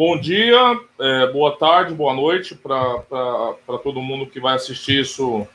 [0.00, 3.04] bom dia, é, boa tarde, boa noite para
[3.84, 5.46] todo mundo que vai assistir isso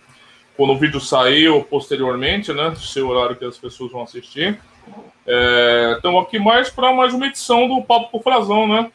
[0.55, 2.71] quando o vídeo sair ou posteriormente, né?
[2.75, 4.61] Seu horário que as pessoas vão assistir.
[5.95, 8.91] Estamos é, aqui mais para mais uma edição do Papo por Frazão, né?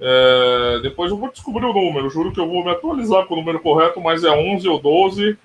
[0.00, 3.36] É, depois eu vou descobrir o número, juro que eu vou me atualizar com o
[3.36, 5.36] número correto, mas é 11 ou 12,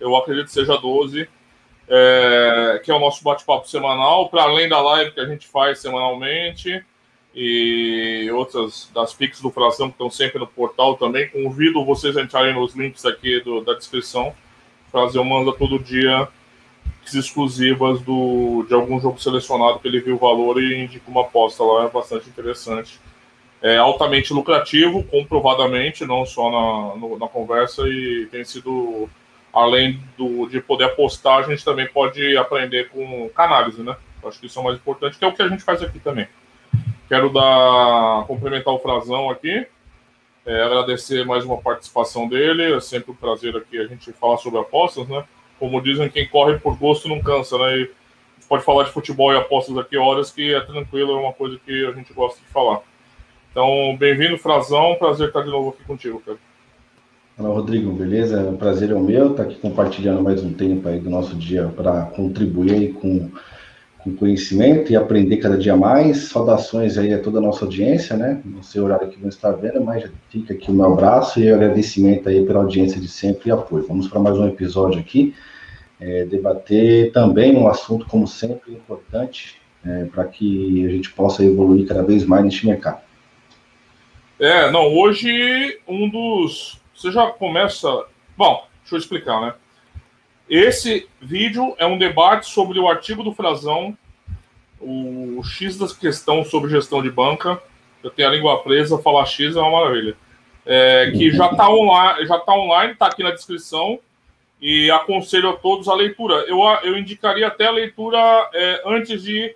[0.00, 1.28] eu acredito que seja 12,
[1.88, 5.78] é, que é o nosso bate-papo semanal, para além da live que a gente faz
[5.78, 6.84] semanalmente
[7.34, 11.28] e outras das Pix do Frazão que estão sempre no portal também.
[11.28, 14.28] Convido vocês a entrarem nos links aqui do, da descrição.
[14.88, 16.28] O Frazão manda todo dia
[17.12, 21.64] exclusivas do, de algum jogo selecionado que ele viu o valor e indica uma aposta
[21.64, 23.00] lá, é bastante interessante
[23.62, 29.08] é altamente lucrativo, comprovadamente, não só na, no, na conversa, e tem sido,
[29.52, 33.96] além do, de poder apostar, a gente também pode aprender com canálise, né?
[34.24, 35.98] Acho que isso é o mais importante, que é o que a gente faz aqui
[35.98, 36.26] também.
[37.10, 39.66] Quero dar, complementar o Frazão aqui,
[40.46, 44.60] é, agradecer mais uma participação dele, é sempre um prazer aqui a gente falar sobre
[44.60, 45.24] apostas, né?
[45.58, 47.78] Como dizem, quem corre por gosto não cansa, né?
[47.78, 47.90] E
[48.48, 51.84] pode falar de futebol e apostas aqui horas que é tranquilo, é uma coisa que
[51.84, 52.80] a gente gosta de falar.
[53.50, 54.94] Então, bem-vindo, Frazão.
[54.96, 56.38] Prazer estar de novo aqui contigo, cara.
[57.36, 58.40] Olá, Rodrigo, beleza?
[58.48, 61.72] O prazer é o meu estar aqui compartilhando mais um tempo aí do nosso dia
[61.74, 63.28] para contribuir com,
[64.02, 66.28] com conhecimento e aprender cada dia mais.
[66.28, 68.40] Saudações aí a toda a nossa audiência, né?
[68.44, 72.28] No seu horário que não está vendo, mas fica aqui o meu abraço e agradecimento
[72.28, 73.86] aí pela audiência de sempre e apoio.
[73.86, 75.34] Vamos para mais um episódio aqui,
[76.00, 81.86] é, debater também um assunto, como sempre, importante é, para que a gente possa evoluir
[81.86, 83.00] cada vez mais neste mercado.
[84.38, 86.80] É, não, hoje um dos.
[86.94, 87.88] Você já começa.
[88.36, 89.54] Bom, deixa eu explicar, né?
[90.50, 93.96] Esse vídeo é um debate sobre o artigo do Frazão,
[94.80, 97.62] o X da questão sobre gestão de banca.
[98.02, 100.16] Eu tenho a língua presa, falar X é uma maravilha.
[100.66, 104.00] É, que já está online, já tá online, está aqui na descrição
[104.60, 106.44] e aconselho a todos a leitura.
[106.48, 108.18] Eu, eu indicaria até a leitura
[108.52, 109.54] é, antes de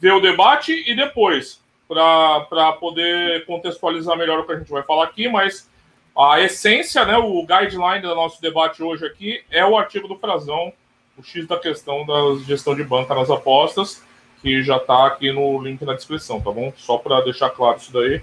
[0.00, 5.04] ver o debate e depois para poder contextualizar melhor o que a gente vai falar
[5.04, 5.70] aqui, mas
[6.16, 10.72] a essência, né, o guideline do nosso debate hoje aqui é o artigo do Frazão,
[11.18, 12.14] o X da questão da
[12.44, 14.02] gestão de banca nas apostas,
[14.40, 16.72] que já está aqui no link na descrição, tá bom?
[16.76, 18.22] Só para deixar claro isso daí.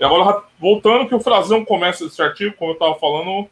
[0.00, 3.48] E agora, voltando que o Frazão começa esse artigo, como eu estava falando,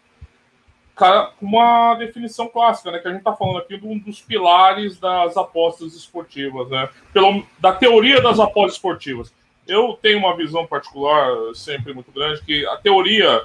[0.95, 2.99] cara, uma definição clássica, né?
[3.01, 6.89] Que a gente está falando aqui de um dos pilares das apostas esportivas, né?
[7.13, 9.35] Pelo, da teoria das apostas esportivas.
[9.67, 13.43] Eu tenho uma visão particular, sempre muito grande, que a teoria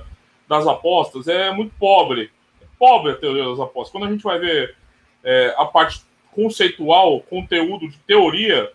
[0.52, 2.30] das apostas é muito pobre.
[2.78, 3.92] Pobre a teoria das apostas.
[3.92, 4.76] Quando a gente vai ver
[5.24, 6.02] é, a parte
[6.36, 8.70] conceitual, conteúdo de teoria,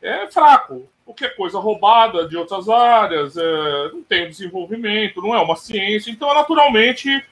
[0.00, 0.88] é fraco.
[1.04, 6.12] Porque é coisa roubada de outras áreas, é, não tem desenvolvimento, não é uma ciência.
[6.12, 7.24] Então, naturalmente,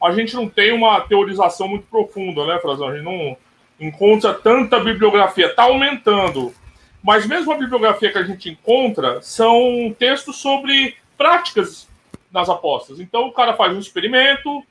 [0.00, 2.88] a gente não tem uma teorização muito profunda, né, Frazão?
[2.88, 3.36] A gente não
[3.80, 5.46] encontra tanta bibliografia.
[5.46, 6.54] Está aumentando.
[7.02, 11.88] Mas mesmo a bibliografia que a gente encontra são textos sobre práticas
[12.34, 12.98] nas apostas.
[12.98, 14.62] Então o cara faz um experimento,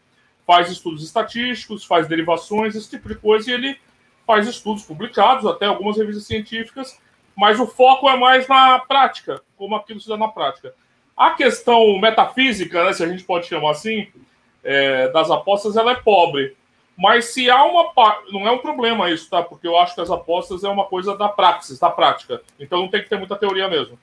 [0.46, 3.79] faz estudos estatísticos, faz derivações, esse tipo de coisa, e ele
[4.28, 7.00] faz estudos publicados, até algumas revistas científicas,
[7.35, 10.73] mas o foco é mais na prática, como aquilo se dá na prática.
[11.16, 14.07] A questão metafísica, né, se a gente pode chamar assim,
[14.62, 16.56] é, das apostas, ela é pobre.
[16.97, 17.91] Mas se há uma.
[18.31, 19.41] Não é um problema isso, tá?
[19.41, 22.41] Porque eu acho que as apostas é uma coisa da praxis, da prática.
[22.59, 23.97] Então não tem que ter muita teoria mesmo.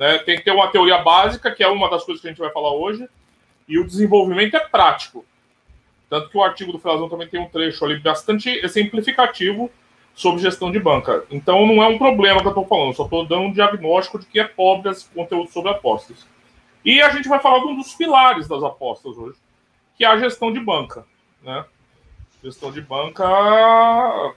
[0.00, 0.16] Né?
[0.20, 2.50] Tem que ter uma teoria básica, que é uma das coisas que a gente vai
[2.50, 3.06] falar hoje,
[3.68, 5.26] e o desenvolvimento é prático.
[6.08, 9.70] Tanto que o artigo do Frazão também tem um trecho ali bastante exemplificativo
[10.14, 11.24] sobre gestão de banca.
[11.30, 14.26] Então não é um problema que eu estou falando, só estou dando um diagnóstico de
[14.26, 16.26] que é pobre esse conteúdo sobre apostas.
[16.82, 19.38] E a gente vai falar de um dos pilares das apostas hoje,
[19.96, 21.04] que é a gestão de banca.
[21.42, 21.62] Né?
[22.42, 23.24] Gestão de banca,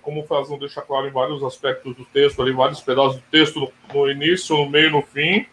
[0.01, 3.71] como o Frazão deixa claro em vários aspectos do texto, ali, vários pedaços do texto,
[3.94, 5.45] no, início, no meio, no fim,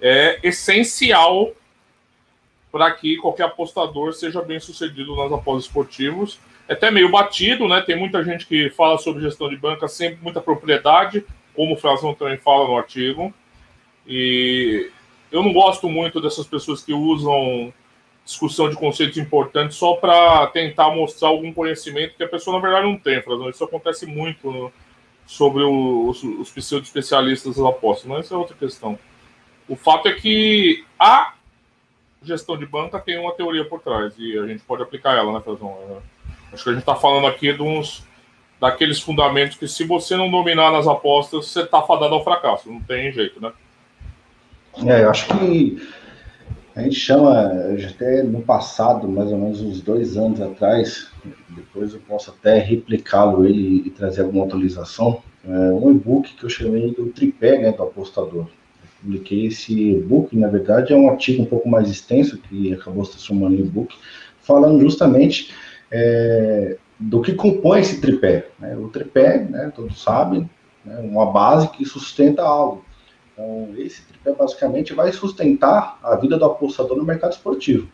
[0.00, 1.52] é essencial
[2.72, 6.40] para que qualquer apostador seja bem sucedido nas apostas esportivas.
[6.68, 7.80] É até meio batido, né?
[7.80, 11.24] Tem muita gente que fala sobre gestão de banca sem muita propriedade,
[11.54, 13.32] como o Frazão também fala no artigo.
[14.06, 14.90] E
[15.30, 17.72] eu não gosto muito dessas pessoas que usam
[18.26, 22.84] discussão de conceitos importantes só para tentar mostrar algum conhecimento que a pessoa, na verdade,
[22.84, 23.48] não tem, Frazão.
[23.48, 24.72] Isso acontece muito
[25.24, 28.98] sobre os, os pseudo-especialistas apostas, mas isso é outra questão.
[29.68, 31.34] O fato é que a
[32.20, 35.40] gestão de banca tem uma teoria por trás e a gente pode aplicar ela, né,
[35.40, 35.78] Frazão?
[35.88, 38.04] É, acho que a gente está falando aqui de uns
[38.60, 42.80] daqueles fundamentos que se você não dominar nas apostas, você está fadado ao fracasso, não
[42.80, 43.52] tem jeito, né?
[44.84, 45.78] É, eu acho que
[46.76, 47.52] a gente chama,
[47.90, 51.08] até no passado, mais ou menos uns dois anos atrás,
[51.48, 56.50] depois eu posso até replicá-lo ele e trazer alguma atualização, é um e-book que eu
[56.50, 58.42] chamei do tripé né, do apostador.
[58.42, 63.06] Eu publiquei esse e-book, na verdade é um artigo um pouco mais extenso, que acabou
[63.06, 63.96] se transformando em e-book,
[64.42, 65.54] falando justamente
[65.90, 68.48] é, do que compõe esse tripé.
[68.58, 68.76] Né?
[68.76, 70.50] O tripé, né, todos sabem,
[70.84, 72.84] né, uma base que sustenta algo.
[73.36, 77.86] Então, esse tripé basicamente vai sustentar a vida do apostador no mercado esportivo.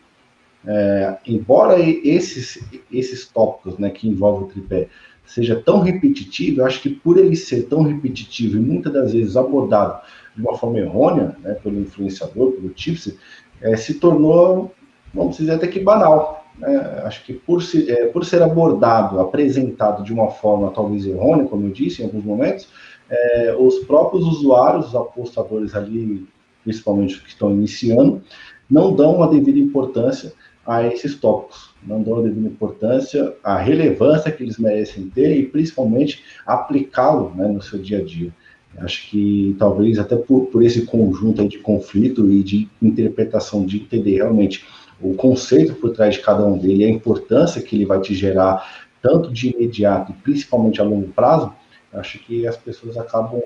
[0.65, 2.63] É, embora esses,
[2.93, 4.89] esses tópicos né, que envolvem o tripé
[5.27, 9.37] seja tão repetitivo, eu acho que por ele ser tão repetitivo e muitas das vezes
[9.37, 10.01] abordado
[10.37, 13.17] de uma forma errônea né, pelo influenciador, pelo tipster,
[13.61, 14.73] é, se tornou,
[15.13, 16.47] vamos dizer até que banal.
[16.57, 17.03] Né?
[17.05, 21.67] Acho que por, se, é, por ser abordado, apresentado de uma forma talvez errônea, como
[21.67, 22.69] eu disse em alguns momentos,
[23.13, 26.27] é, os próprios usuários, os apostadores ali,
[26.65, 28.23] principalmente que estão iniciando,
[28.71, 30.33] não dão a devida importância
[30.67, 35.45] a esses tópicos, não dão a devida importância, a relevância que eles merecem ter e
[35.45, 38.33] principalmente aplicá-lo né, no seu dia a dia.
[38.79, 44.17] Acho que talvez até por, por esse conjunto de conflito e de interpretação, de entender
[44.17, 44.65] realmente
[44.99, 48.87] o conceito por trás de cada um dele, a importância que ele vai te gerar,
[49.03, 51.53] tanto de imediato e principalmente a longo prazo,
[51.93, 53.43] Acho que as pessoas acabam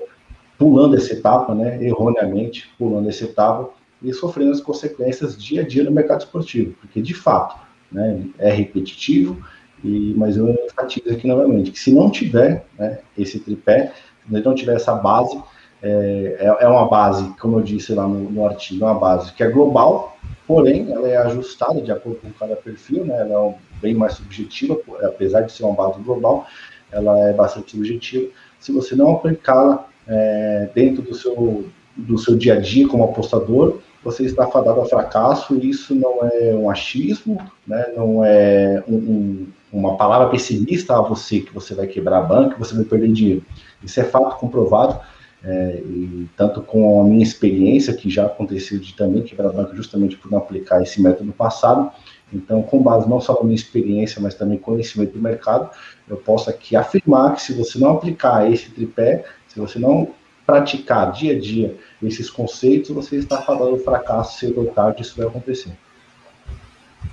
[0.57, 3.69] pulando essa etapa, né, erroneamente, pulando essa etapa
[4.01, 7.59] e sofrendo as consequências dia a dia no mercado esportivo, porque de fato,
[7.91, 9.37] né, é repetitivo,
[9.83, 13.93] e, mas eu enfatizo aqui novamente que se não tiver né, esse tripé,
[14.27, 15.39] se não tiver essa base,
[15.81, 19.31] é, é, é uma base, como eu disse lá no, no, artigo, é uma base
[19.33, 20.17] que é global,
[20.47, 24.79] porém ela é ajustada de acordo com cada perfil, né, ela é bem mais subjetiva,
[25.03, 26.47] apesar de ser uma base global,
[26.91, 28.29] ela é bastante subjetiva.
[28.59, 33.79] Se você não aplicá-la é, dentro do seu, do seu dia a dia como apostador,
[34.03, 38.95] você está fadado a fracasso e isso não é um achismo, né, não é um,
[38.95, 42.85] um, uma palavra pessimista a você que você vai quebrar a banca, que você vai
[42.85, 43.43] perder dinheiro.
[43.83, 44.99] Isso é fato comprovado,
[45.43, 49.75] é, e tanto com a minha experiência, que já aconteceu de também quebrar a banca
[49.75, 51.91] justamente por não aplicar esse método passado,
[52.31, 55.69] então, com base não só na minha experiência, mas também conhecimento do mercado,
[56.09, 60.13] eu posso aqui afirmar que se você não aplicar esse tripé, se você não
[60.45, 65.27] praticar dia a dia esses conceitos, você está falando fracasso cedo ou tarde, isso vai
[65.27, 65.71] acontecer.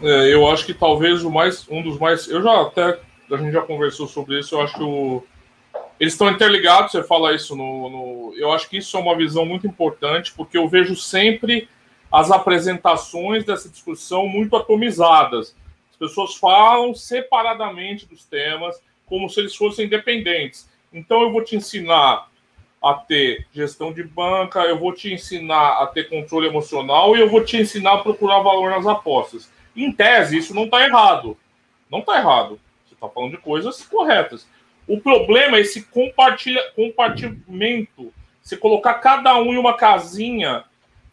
[0.03, 2.99] É, eu acho que talvez o mais, um dos mais, eu já até,
[3.31, 5.23] a gente já conversou sobre isso, eu acho que o,
[5.99, 9.47] eles estão interligados, você fala isso no, no, eu acho que isso é uma visão
[9.47, 11.69] muito importante, porque eu vejo sempre
[12.15, 15.53] as apresentações dessa discussão muito atomizadas.
[15.91, 20.71] As pessoas falam separadamente dos temas, como se eles fossem independentes.
[20.93, 22.29] Então, eu vou te ensinar
[22.81, 27.29] a ter gestão de banca, eu vou te ensinar a ter controle emocional e eu
[27.29, 29.51] vou te ensinar a procurar valor nas apostas.
[29.75, 31.37] Em tese, isso não está errado.
[31.91, 32.61] Não está errado.
[32.87, 34.47] Você está falando de coisas corretas.
[34.87, 38.15] O problema é esse compartilha, compartimento.
[38.41, 40.65] Você colocar cada um em uma casinha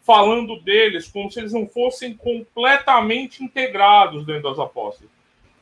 [0.04, 5.08] falando deles como se eles não fossem completamente integrados dentro das apostas.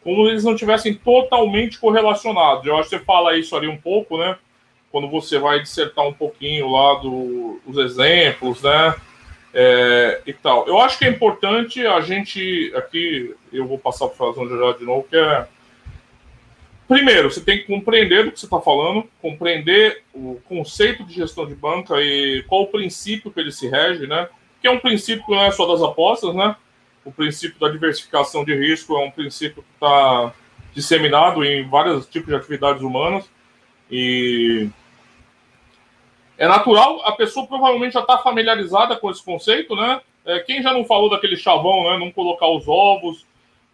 [0.03, 2.67] Como eles não tivessem totalmente correlacionados.
[2.67, 4.37] Eu acho que você fala isso ali um pouco, né?
[4.91, 8.95] Quando você vai dissertar um pouquinho lá do, dos exemplos, né?
[9.53, 10.67] É, e tal.
[10.67, 14.79] Eu acho que é importante a gente aqui, eu vou passar para o Frazão já
[14.79, 15.47] de novo, que é
[16.91, 21.47] primeiro, você tem que compreender do que você está falando, compreender o conceito de gestão
[21.47, 24.29] de banca e qual o princípio que ele se rege, né?
[24.61, 26.57] Que é um princípio não é só das apostas, né?
[27.05, 30.35] O princípio da diversificação de risco é um princípio que está
[30.75, 33.31] disseminado em vários tipos de atividades humanas
[33.89, 34.69] e
[36.37, 40.01] é natural, a pessoa provavelmente já está familiarizada com esse conceito, né?
[40.27, 41.99] É, quem já não falou daquele chavão, né?
[41.99, 43.25] Não colocar os ovos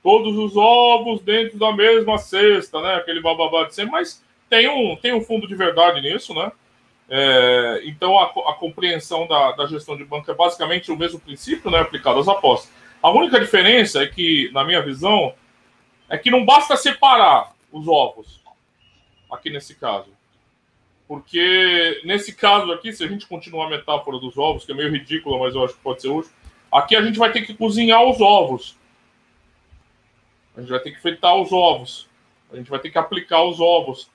[0.06, 2.94] todos os ovos dentro da mesma cesta, né?
[2.94, 6.52] Aquele bababá de sempre, mas tem um, tem um fundo de verdade nisso, né?
[7.10, 11.72] É, então a, a compreensão da, da, gestão de banco é basicamente o mesmo princípio,
[11.72, 11.80] né?
[11.80, 12.72] Aplicado às apostas.
[13.02, 15.34] A única diferença é que, na minha visão,
[16.08, 18.40] é que não basta separar os ovos
[19.28, 20.10] aqui nesse caso.
[21.08, 24.92] Porque nesse caso aqui, se a gente continuar a metáfora dos ovos, que é meio
[24.92, 26.30] ridícula, mas eu acho que pode ser útil,
[26.70, 28.75] aqui a gente vai ter que cozinhar os ovos.
[30.56, 32.08] A gente vai ter que fritar os ovos.
[32.52, 34.10] A gente vai ter que aplicar os ovos.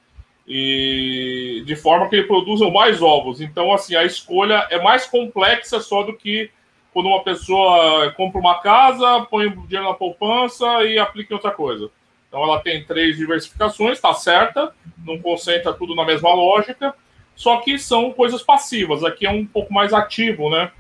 [0.48, 3.42] E de forma que ele produzam mais ovos.
[3.42, 6.50] Então, assim, a escolha é mais complexa só do que
[6.94, 11.90] quando uma pessoa compra uma casa, põe dinheiro na poupança e aplica em outra coisa.
[12.28, 14.74] Então, ela tem três diversificações, está certa,
[15.06, 16.94] não concentra tudo na mesma lógica,
[17.36, 19.04] só que são coisas passivas.
[19.04, 20.72] Aqui é um pouco mais ativo, né?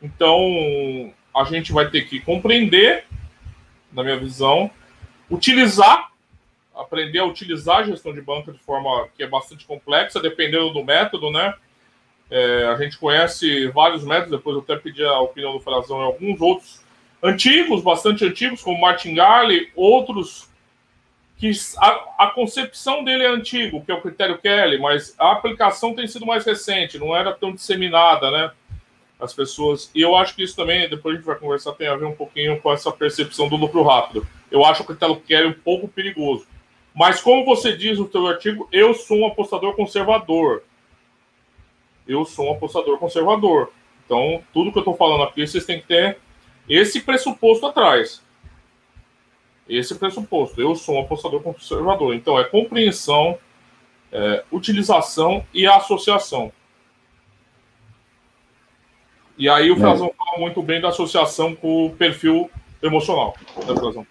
[0.00, 3.04] Então, a gente vai ter que compreender,
[3.92, 4.70] na minha visão,
[5.32, 6.10] utilizar,
[6.74, 10.84] aprender a utilizar a gestão de banca de forma que é bastante complexa, dependendo do
[10.84, 11.54] método, né?
[12.30, 16.04] É, a gente conhece vários métodos, depois eu até pedi a opinião do Frazão em
[16.04, 16.82] alguns outros
[17.22, 20.50] antigos, bastante antigos, como Martin Garley, outros
[21.36, 25.92] que a, a, concepção dele é antigo, que é o critério Kelly, mas a aplicação
[25.92, 28.52] tem sido mais recente, não era tão disseminada, né?
[29.18, 29.90] As pessoas.
[29.92, 32.14] E eu acho que isso também, depois a gente vai conversar, tem a ver um
[32.14, 34.24] pouquinho com essa percepção do lucro rápido.
[34.52, 36.46] Eu acho o critério Kelly um pouco perigoso.
[36.94, 40.62] Mas como você diz no seu artigo, eu sou um apostador conservador.
[42.06, 43.72] Eu sou um apostador conservador.
[44.04, 46.18] Então, tudo que eu estou falando aqui, vocês têm que ter
[46.68, 48.22] esse pressuposto atrás.
[49.66, 50.60] Esse pressuposto.
[50.60, 52.14] Eu sou um apostador conservador.
[52.14, 53.38] Então, é compreensão,
[54.12, 56.52] é, utilização e associação.
[59.38, 60.12] E aí o Frazão é.
[60.12, 62.50] fala muito bem da associação com o perfil
[62.82, 63.34] emocional.
[63.56, 64.06] Né, Frazão?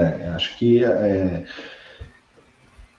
[0.00, 1.44] É, acho que é,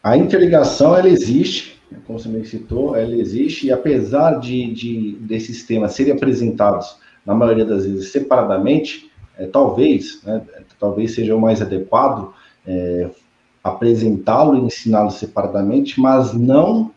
[0.02, 5.66] a interligação ela existe, como você me citou, ela existe, e apesar de, de desses
[5.66, 10.42] temas serem apresentados, na maioria das vezes, separadamente, é, talvez, né,
[10.80, 12.34] talvez seja o mais adequado
[12.68, 13.10] é,
[13.64, 16.92] apresentá-lo e ensiná-lo separadamente, mas não,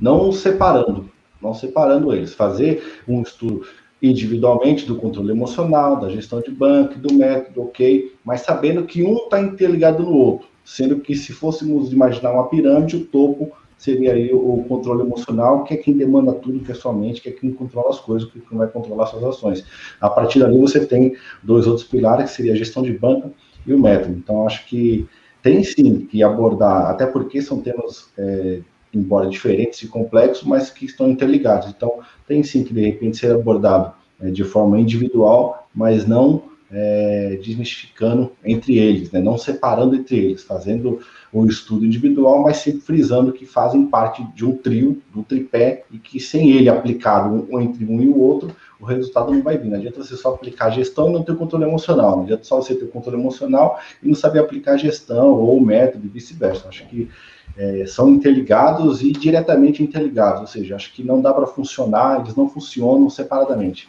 [0.00, 1.10] não separando,
[1.42, 2.32] não separando eles.
[2.32, 3.66] Fazer um estudo
[4.02, 9.16] individualmente do controle emocional, da gestão de banco, do método, ok, mas sabendo que um
[9.16, 14.32] está interligado no outro, sendo que se fôssemos imaginar uma pirâmide, o topo seria aí
[14.32, 17.52] o controle emocional, que é quem demanda tudo, que é sua mente, que é quem
[17.52, 19.64] controla as coisas, que vai controlar suas ações.
[20.00, 23.30] A partir dali você tem dois outros pilares, que seria a gestão de banca
[23.66, 24.16] e o método.
[24.16, 25.06] Então, acho que
[25.42, 28.60] tem sim que abordar, até porque são temas, é,
[28.98, 31.68] embora diferentes e complexos, mas que estão interligados.
[31.68, 37.38] Então, tem sim que, de repente, ser abordado é, de forma individual, mas não é,
[37.42, 39.20] desmistificando entre eles, né?
[39.20, 41.00] não separando entre eles, fazendo
[41.32, 45.98] o estudo individual, mas sempre frisando que fazem parte de um trio, do tripé, e
[45.98, 49.68] que sem ele aplicado um, entre um e o outro, o resultado não vai vir.
[49.68, 52.16] Não adianta você só aplicar a gestão e não ter o controle emocional.
[52.16, 55.60] Não adianta só você ter o controle emocional e não saber aplicar a gestão ou
[55.60, 56.68] método e vice-versa.
[56.68, 57.10] Acho que
[57.56, 62.36] é, são interligados e diretamente interligados, ou seja, acho que não dá para funcionar, eles
[62.36, 63.88] não funcionam separadamente.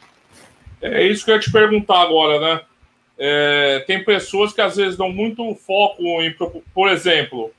[0.82, 2.62] É isso que eu ia te perguntar agora, né?
[3.20, 6.34] É, tem pessoas que às vezes dão muito foco em,
[6.74, 7.51] por exemplo,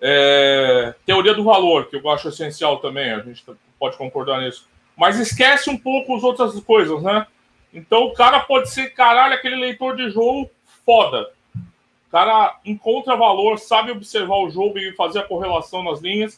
[0.00, 3.44] é, teoria do valor, que eu acho essencial também, a gente
[3.78, 4.66] pode concordar nisso.
[4.98, 7.24] Mas esquece um pouco as outras coisas, né?
[7.72, 10.50] Então o cara pode ser, caralho, aquele leitor de jogo
[10.84, 11.30] foda.
[11.54, 16.36] O cara encontra valor, sabe observar o jogo e fazer a correlação nas linhas,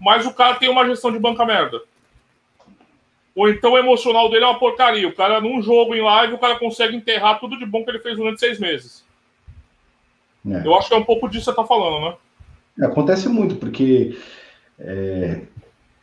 [0.00, 1.80] mas o cara tem uma gestão de banca merda.
[3.34, 5.08] Ou então o emocional dele é uma porcaria.
[5.08, 8.00] O cara, num jogo em live, o cara consegue enterrar tudo de bom que ele
[8.00, 9.04] fez durante seis meses.
[10.46, 10.66] É.
[10.66, 12.16] Eu acho que é um pouco disso que você está falando, né?
[12.80, 14.18] É, acontece muito, porque
[14.78, 15.42] é,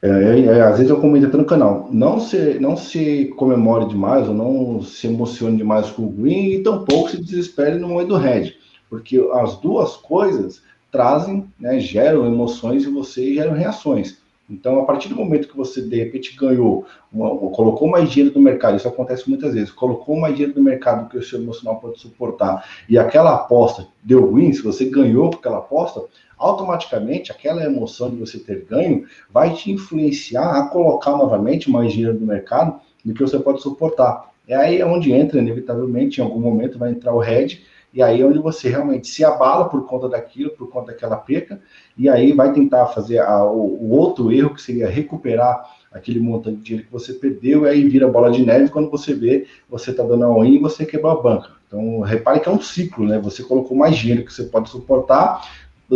[0.02, 4.28] é, é, às vezes eu comento até no canal, não se, não se comemore demais
[4.28, 8.16] ou não se emocione demais com o green e tampouco se desespere no momento do
[8.16, 8.54] red,
[8.90, 14.18] porque as duas coisas trazem, né, geram emoções e você geram reações.
[14.50, 18.42] Então, a partir do momento que você, de repente, ganhou, uma, colocou mais dinheiro no
[18.42, 22.00] mercado, isso acontece muitas vezes, colocou mais dinheiro no mercado que o seu emocional pode
[22.00, 26.02] suportar, e aquela aposta deu win, se você ganhou com aquela aposta,
[26.40, 32.18] automaticamente aquela emoção de você ter ganho vai te influenciar a colocar novamente mais dinheiro
[32.18, 34.30] no mercado do que você pode suportar.
[34.48, 38.26] É aí onde entra, inevitavelmente, em algum momento vai entrar o head, e aí é
[38.26, 41.60] onde você realmente se abala por conta daquilo, por conta daquela perca,
[41.98, 46.58] e aí vai tentar fazer a, o, o, outro erro, que seria recuperar aquele montante
[46.58, 49.92] de dinheiro que você perdeu, e aí vira bola de neve, quando você vê, você
[49.92, 51.52] está dando a win e você quebrou a banca.
[51.68, 53.20] Então, repare que é um ciclo, né?
[53.20, 55.48] Você colocou mais dinheiro que você pode suportar,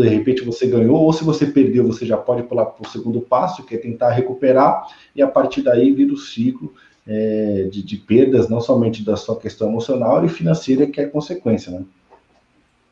[0.02, 3.22] de repente você ganhou, ou se você perdeu, você já pode pular para o segundo
[3.22, 6.74] passo, que é tentar recuperar, e a partir daí vira o ciclo
[7.08, 11.72] é, de, de, perdas, não somente da sua questão emocional e financeira, que é consequência,
[11.72, 11.84] né?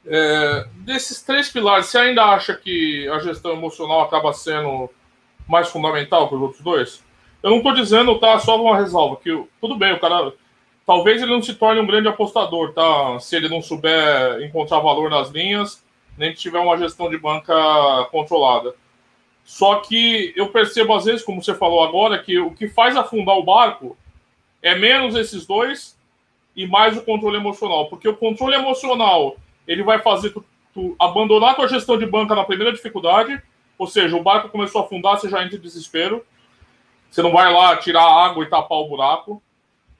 [0.05, 4.89] É, desses três pilares, você ainda acha que a gestão emocional acaba sendo
[5.48, 7.03] mais fundamental que os outros dois?
[7.41, 8.38] Eu não estou dizendo, tá?
[8.39, 10.34] Só uma ressalva, que tudo bem, o cara.
[10.86, 13.20] Talvez ele não se torne um grande apostador, tá?
[13.20, 15.81] Se ele não souber encontrar valor nas linhas,
[16.22, 17.54] nem que tiver uma gestão de banca
[18.12, 18.75] controlada.
[19.44, 23.36] Só que eu percebo, às vezes, como você falou agora, que o que faz afundar
[23.36, 23.98] o barco
[24.62, 25.98] é menos esses dois
[26.56, 27.90] e mais o controle emocional.
[27.90, 29.36] Porque o controle emocional
[29.68, 33.42] ele vai fazer tu, tu abandonar tua gestão de banca na primeira dificuldade,
[33.75, 36.24] ou seja, o barco começou a afundar, você já entra em desespero.
[37.10, 39.42] Você não vai lá tirar a água e tapar o buraco.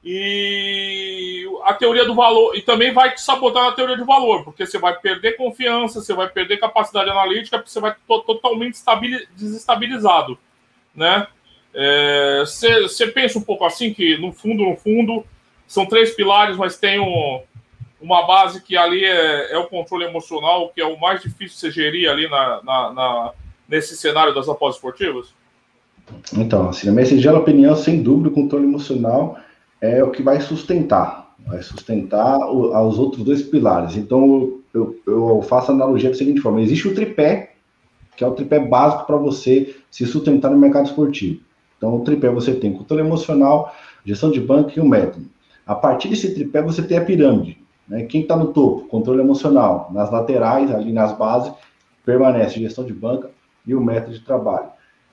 [0.04, 4.66] E a teoria do valor, e também vai te sabotar na teoria do valor, porque
[4.66, 8.80] você vai perder confiança, você vai perder capacidade analítica, porque você vai to totalmente
[9.36, 10.38] desestabilizado,
[10.96, 11.28] né?
[12.42, 15.24] Você é, pensa um pouco assim que no fundo, no fundo,
[15.68, 17.42] são três pilares, mas tem um,
[18.02, 21.54] uma base que ali é, é, o controle emocional, que é o mais difícil de
[21.54, 23.34] você gerir ali na, na, na
[23.70, 25.28] nesse cenário das apostas esportivas?
[26.36, 29.38] Então, assim, na minha singela opinião, sem dúvida, o controle emocional
[29.82, 33.98] é o que vai sustentar, vai sustentar o, os outros dois pilares.
[33.98, 37.56] Então, eu, eu faço a analogia da seguinte forma: existe o tripé,
[38.16, 41.42] que é o tripé básico para você se sustentar no mercado esportivo.
[41.78, 43.74] Então, o tripé você tem controle emocional,
[44.06, 45.26] gestão de banco e o método.
[45.66, 47.58] A partir desse tripé, você tem a pirâmide.
[47.88, 48.04] Né?
[48.04, 48.88] Quem está no topo?
[48.88, 49.90] Controle emocional.
[49.92, 51.52] Nas laterais, ali nas bases,
[52.06, 53.32] permanece gestão de banca
[53.66, 54.70] e o método de trabalho.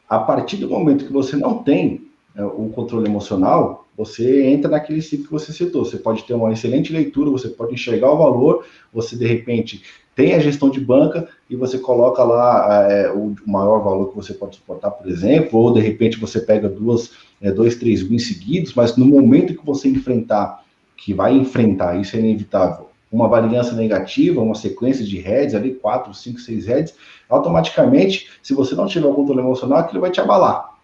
[0.09, 2.08] A partir do momento que você não tem
[2.45, 5.85] o controle emocional, você entra naquele ciclo que você citou.
[5.85, 9.83] Você pode ter uma excelente leitura, você pode enxergar o valor, você de repente
[10.15, 14.35] tem a gestão de banca e você coloca lá é, o maior valor que você
[14.35, 18.75] pode suportar, por exemplo, ou de repente você pega duas, é, dois, três wins seguidos,
[18.75, 20.65] mas no momento que você enfrentar,
[20.97, 26.13] que vai enfrentar, isso é inevitável, uma variância negativa, uma sequência de heads ali, quatro,
[26.13, 26.95] cinco, seis heads,
[27.29, 30.78] automaticamente, se você não tiver o controle emocional, aquilo vai te abalar.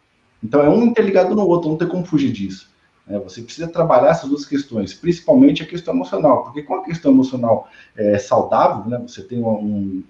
[0.45, 2.69] Então é um interligado no outro, não tem como fugir disso.
[3.09, 7.13] É, você precisa trabalhar essas duas questões, principalmente a questão emocional, porque com a questão
[7.13, 10.03] emocional é, saudável, né, você tem um, um,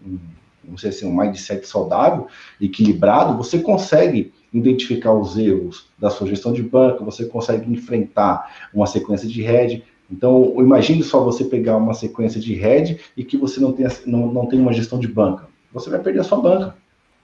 [0.68, 2.26] um, assim, um mindset saudável,
[2.60, 8.86] equilibrado, você consegue identificar os erros da sua gestão de banco, você consegue enfrentar uma
[8.86, 9.84] sequência de head.
[10.10, 14.32] Então, imagine só você pegar uma sequência de head e que você não tenha, não,
[14.32, 15.48] não tem uma gestão de banca.
[15.72, 16.76] Você vai perder a sua banca.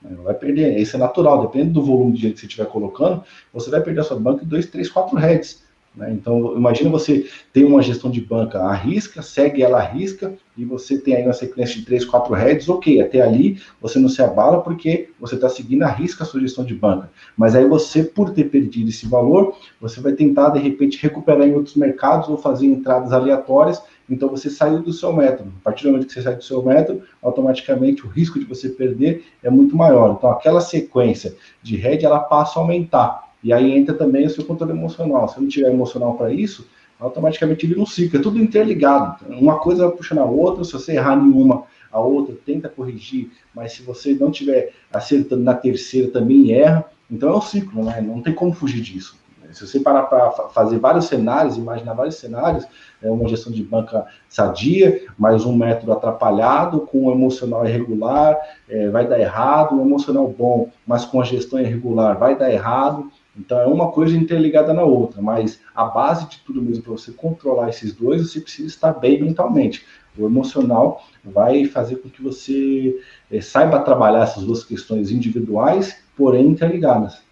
[0.03, 0.17] Né?
[0.23, 3.71] Vai perder, isso é natural, depende do volume de dinheiro que você estiver colocando, você
[3.71, 5.63] vai perder a sua banca em 2, 3, 4 heads.
[5.95, 6.13] Né?
[6.13, 10.65] Então, imagina você ter uma gestão de banca à risca, segue ela à risca, e
[10.65, 14.23] você tem aí uma sequência de 3, 4 heads, ok, até ali você não se
[14.23, 17.11] abala porque você está seguindo a risca a sua gestão de banca.
[17.37, 21.55] Mas aí você, por ter perdido esse valor, você vai tentar, de repente, recuperar em
[21.55, 25.53] outros mercados ou fazer entradas aleatórias então você saiu do seu método.
[25.61, 28.69] A partir do momento que você sai do seu método, automaticamente o risco de você
[28.69, 30.17] perder é muito maior.
[30.19, 33.31] Então aquela sequência de rede ela passa a aumentar.
[33.43, 35.29] E aí entra também o seu controle emocional.
[35.29, 36.67] Se não tiver emocional para isso,
[36.99, 38.19] automaticamente vira um ciclo.
[38.19, 39.25] É tudo interligado.
[39.29, 40.65] Uma coisa vai puxando a outra.
[40.65, 43.31] Se você errar nenhuma, a outra tenta corrigir.
[43.55, 46.85] Mas se você não tiver acertando na terceira, também erra.
[47.11, 48.01] Então é um ciclo, né?
[48.01, 49.19] Não tem como fugir disso.
[49.53, 52.67] Se você parar para fazer vários cenários, imaginar vários cenários,
[53.03, 58.37] é uma gestão de banca sadia, mas um método atrapalhado, com um emocional irregular,
[58.69, 63.11] é, vai dar errado, um emocional bom, mas com a gestão irregular, vai dar errado.
[63.37, 67.13] Então é uma coisa interligada na outra, mas a base de tudo mesmo para você
[67.13, 69.87] controlar esses dois, você precisa estar bem mentalmente.
[70.19, 76.49] O emocional vai fazer com que você é, saiba trabalhar essas duas questões individuais, porém
[76.49, 77.23] interligadas.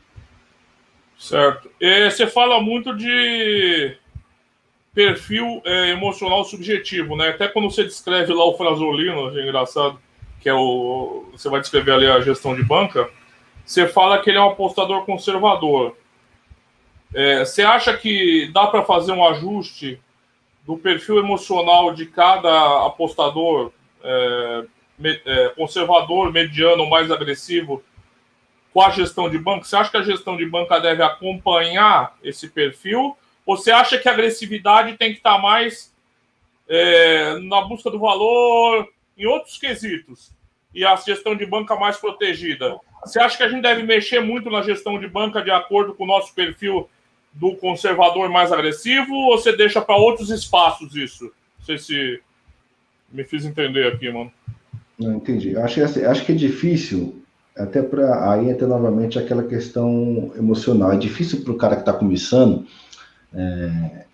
[1.18, 1.68] Certo.
[1.80, 3.96] E você fala muito de
[4.94, 7.30] perfil é, emocional subjetivo, né?
[7.30, 9.98] Até quando você descreve lá o Frasolino, é engraçado,
[10.40, 11.28] que é o.
[11.32, 13.10] Você vai descrever ali a gestão de banca,
[13.64, 15.96] você fala que ele é um apostador conservador.
[17.12, 20.00] É, você acha que dá para fazer um ajuste
[20.66, 24.64] do perfil emocional de cada apostador é,
[25.24, 27.82] é, conservador, mediano, mais agressivo,
[28.78, 29.66] com a gestão de banco?
[29.66, 33.16] Você acha que a gestão de banca deve acompanhar esse perfil?
[33.44, 35.92] Ou você acha que a agressividade tem que estar mais
[36.68, 40.30] é, na busca do valor, em outros quesitos,
[40.72, 42.78] e a gestão de banca mais protegida?
[43.04, 46.04] Você acha que a gente deve mexer muito na gestão de banca de acordo com
[46.04, 46.88] o nosso perfil
[47.32, 51.24] do conservador mais agressivo, ou você deixa para outros espaços isso?
[51.58, 52.22] Não sei se
[53.10, 54.32] me fiz entender aqui, mano.
[54.96, 55.56] Não, entendi.
[55.56, 57.24] Acho, acho que é difícil
[57.58, 60.92] até para aí entra novamente aquela questão emocional.
[60.92, 62.64] É difícil para o cara que está começando,
[63.34, 64.04] é,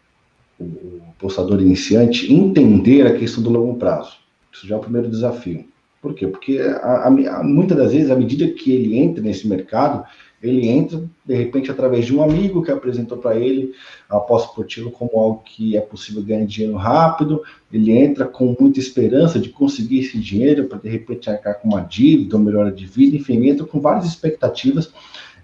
[0.58, 4.16] o, postador iniciante, entender a questão do longo prazo.
[4.52, 5.66] Isso já é o primeiro desafio.
[6.02, 6.26] Por quê?
[6.26, 10.04] Porque a, a, muitas das vezes, à medida que ele entra nesse mercado,
[10.48, 13.72] ele entra, de repente, através de um amigo que apresentou para ele
[14.08, 17.42] a aposta esportiva como algo que é possível ganhar dinheiro rápido.
[17.72, 21.80] Ele entra com muita esperança de conseguir esse dinheiro para, de repente, arcar com uma
[21.80, 24.92] dívida, uma melhora de vida, enfim, entra com várias expectativas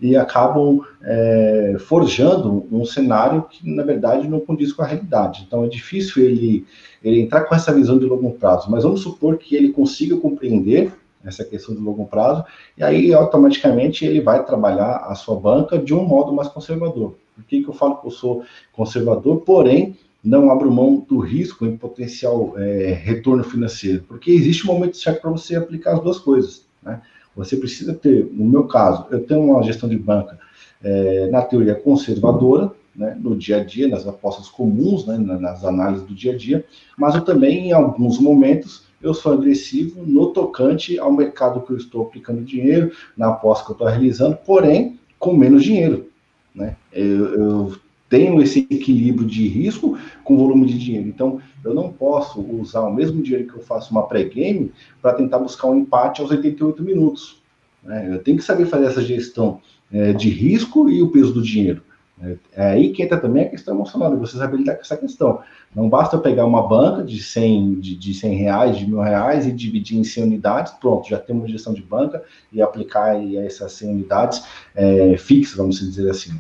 [0.00, 5.44] e acabam é, forjando um cenário que, na verdade, não condiz com a realidade.
[5.46, 6.64] Então, é difícil ele,
[7.04, 10.92] ele entrar com essa visão de longo prazo, mas vamos supor que ele consiga compreender
[11.24, 12.44] essa questão do longo prazo,
[12.76, 17.14] e aí automaticamente ele vai trabalhar a sua banca de um modo mais conservador.
[17.35, 21.64] Por que, que eu falo que eu sou conservador, porém não abro mão do risco
[21.64, 24.04] em potencial é, retorno financeiro?
[24.06, 26.66] Porque existe um momento certo para você aplicar as duas coisas.
[26.83, 27.00] Né?
[27.37, 30.38] Você precisa ter, no meu caso, eu tenho uma gestão de banca,
[30.83, 36.06] é, na teoria conservadora, né, no dia a dia, nas apostas comuns, né, nas análises
[36.06, 36.64] do dia a dia,
[36.98, 41.76] mas eu também, em alguns momentos, eu sou agressivo no tocante ao mercado que eu
[41.76, 46.08] estou aplicando dinheiro, na aposta que eu estou realizando, porém, com menos dinheiro.
[46.54, 46.76] Né?
[46.92, 47.76] Eu, eu
[48.08, 51.08] tenho esse equilíbrio de risco com volume de dinheiro.
[51.08, 55.38] Então, eu não posso usar o mesmo dinheiro que eu faço uma pré-game para tentar
[55.38, 57.40] buscar um empate aos 88 minutos.
[57.82, 58.08] Né?
[58.12, 59.60] Eu tenho que saber fazer essa gestão
[59.92, 61.82] é, de risco e o peso do dinheiro.
[62.22, 64.96] É, é aí que entra também a questão emocional, de você saber lidar com essa
[64.96, 65.40] questão.
[65.74, 69.46] Não basta eu pegar uma banca de 100, de, de 100 reais, de mil reais
[69.46, 73.72] e dividir em 100 unidades, pronto, já temos gestão de banca e aplicar aí essas
[73.72, 76.33] 100 unidades é, fixas, vamos dizer assim.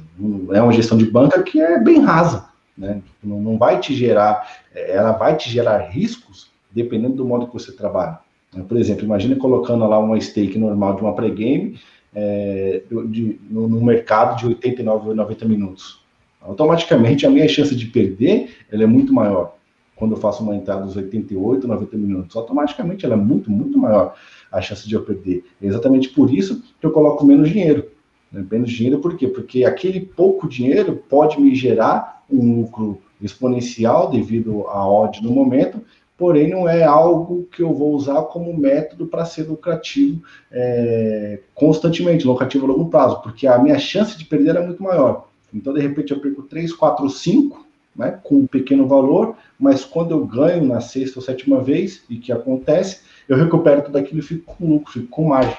[0.52, 3.00] É uma gestão de banca que é bem rasa, né?
[3.22, 7.52] Não, não vai te gerar, é, ela vai te gerar riscos dependendo do modo que
[7.52, 8.18] você trabalha.
[8.66, 11.78] Por exemplo, imagine colocando lá uma stake normal de uma pré-game
[12.14, 16.00] é, de, no, no, mercado de 89 ou 90 minutos.
[16.40, 19.56] Automaticamente a minha chance de perder ela é muito maior.
[19.94, 24.14] Quando eu faço uma entrada dos 88, 90 minutos, automaticamente ela é muito, muito maior
[24.50, 25.44] a chance de eu perder.
[25.62, 27.86] É exatamente por isso que eu coloco menos dinheiro.
[28.32, 28.44] Né?
[28.50, 29.28] Menos dinheiro por quê?
[29.28, 35.82] Porque aquele pouco dinheiro pode me gerar um lucro exponencial devido à odd no momento,
[36.20, 42.26] porém não é algo que eu vou usar como método para ser lucrativo é, constantemente,
[42.26, 45.28] lucrativo a longo prazo, porque a minha chance de perder é muito maior.
[45.52, 50.10] Então, de repente, eu perco 3, 4, 5, né, com um pequeno valor, mas quando
[50.10, 54.22] eu ganho na sexta ou sétima vez, e que acontece, eu recupero tudo aquilo e
[54.22, 55.56] fico com lucro, fico com margem.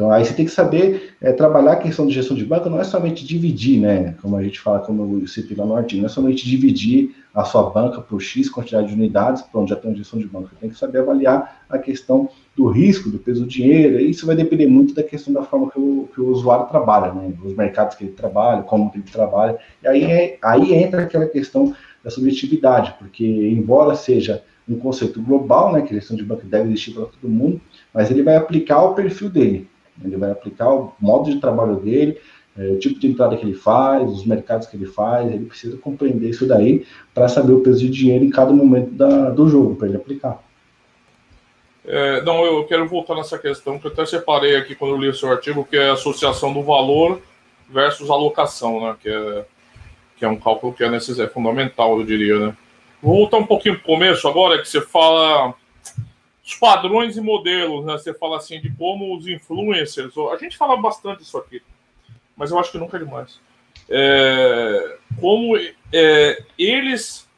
[0.00, 2.80] Então, aí você tem que saber é, trabalhar a questão de gestão de banco, não
[2.80, 4.14] é somente dividir, né?
[4.22, 7.44] Como a gente fala, como eu citei lá no artigo, não é somente dividir a
[7.44, 10.48] sua banca por X quantidade de unidades, pronto, já tem uma gestão de banco.
[10.48, 14.26] Você tem que saber avaliar a questão do risco, do peso do dinheiro, e isso
[14.26, 17.34] vai depender muito da questão da forma que o, que o usuário trabalha, né?
[17.44, 19.58] Os mercados que ele trabalha, como ele trabalha.
[19.82, 25.74] E aí, é, aí entra aquela questão da subjetividade, porque embora seja um conceito global,
[25.74, 27.60] né, que a gestão de banco deve existir para todo mundo,
[27.92, 29.68] mas ele vai aplicar o perfil dele.
[30.04, 32.18] Ele vai aplicar o modo de trabalho dele,
[32.58, 35.76] é, o tipo de entrada que ele faz, os mercados que ele faz, ele precisa
[35.78, 36.84] compreender isso daí
[37.14, 40.42] para saber o peso de dinheiro em cada momento da, do jogo, para ele aplicar.
[41.84, 45.08] É, não, eu quero voltar nessa questão que eu até separei aqui quando eu li
[45.08, 47.20] o seu artigo, que é a associação do valor
[47.68, 48.96] versus alocação, né?
[49.00, 49.44] Que é,
[50.16, 52.56] que é um cálculo que é, necessário, é fundamental, eu diria, né?
[53.02, 55.54] Vou voltar um pouquinho para o começo agora, que você fala
[56.50, 57.92] os padrões e modelos, né?
[57.92, 60.12] Você fala assim de como os influencers.
[60.32, 61.62] A gente fala bastante isso aqui,
[62.36, 63.40] mas eu acho que nunca é demais.
[63.88, 67.28] É, como é, eles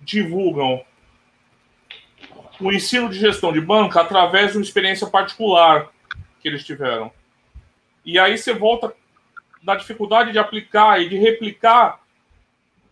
[0.00, 0.82] divulgam
[2.58, 5.90] o ensino de gestão de banca através de uma experiência particular
[6.40, 7.12] que eles tiveram.
[8.04, 8.94] E aí você volta
[9.62, 12.00] na dificuldade de aplicar e de replicar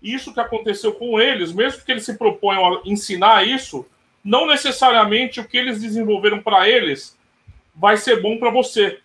[0.02, 3.86] isso que aconteceu com eles, mesmo que eles se proponham a ensinar isso,
[4.26, 7.16] não necessariamente o que eles desenvolveram para eles
[7.72, 8.98] vai ser bom para você.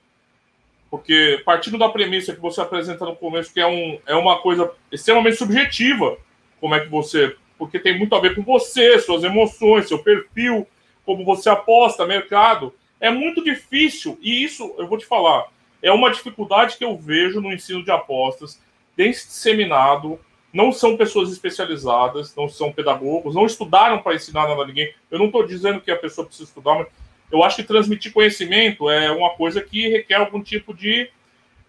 [0.89, 4.71] Porque partindo da premissa que você apresenta no começo, que é, um, é uma coisa
[4.91, 6.17] extremamente subjetiva,
[6.59, 7.35] como é que você.
[7.55, 10.67] Porque tem muito a ver com você, suas emoções, seu perfil,
[11.05, 12.73] como você aposta, mercado.
[12.99, 15.47] É muito difícil, e isso eu vou te falar,
[15.83, 18.59] é uma dificuldade que eu vejo no ensino de apostas,
[18.97, 20.19] disseminado
[20.53, 24.93] não são pessoas especializadas, não são pedagogos, não estudaram para ensinar nada a ninguém.
[25.09, 26.87] Eu não estou dizendo que a pessoa precisa estudar, mas
[27.31, 31.09] eu acho que transmitir conhecimento é uma coisa que requer algum tipo de,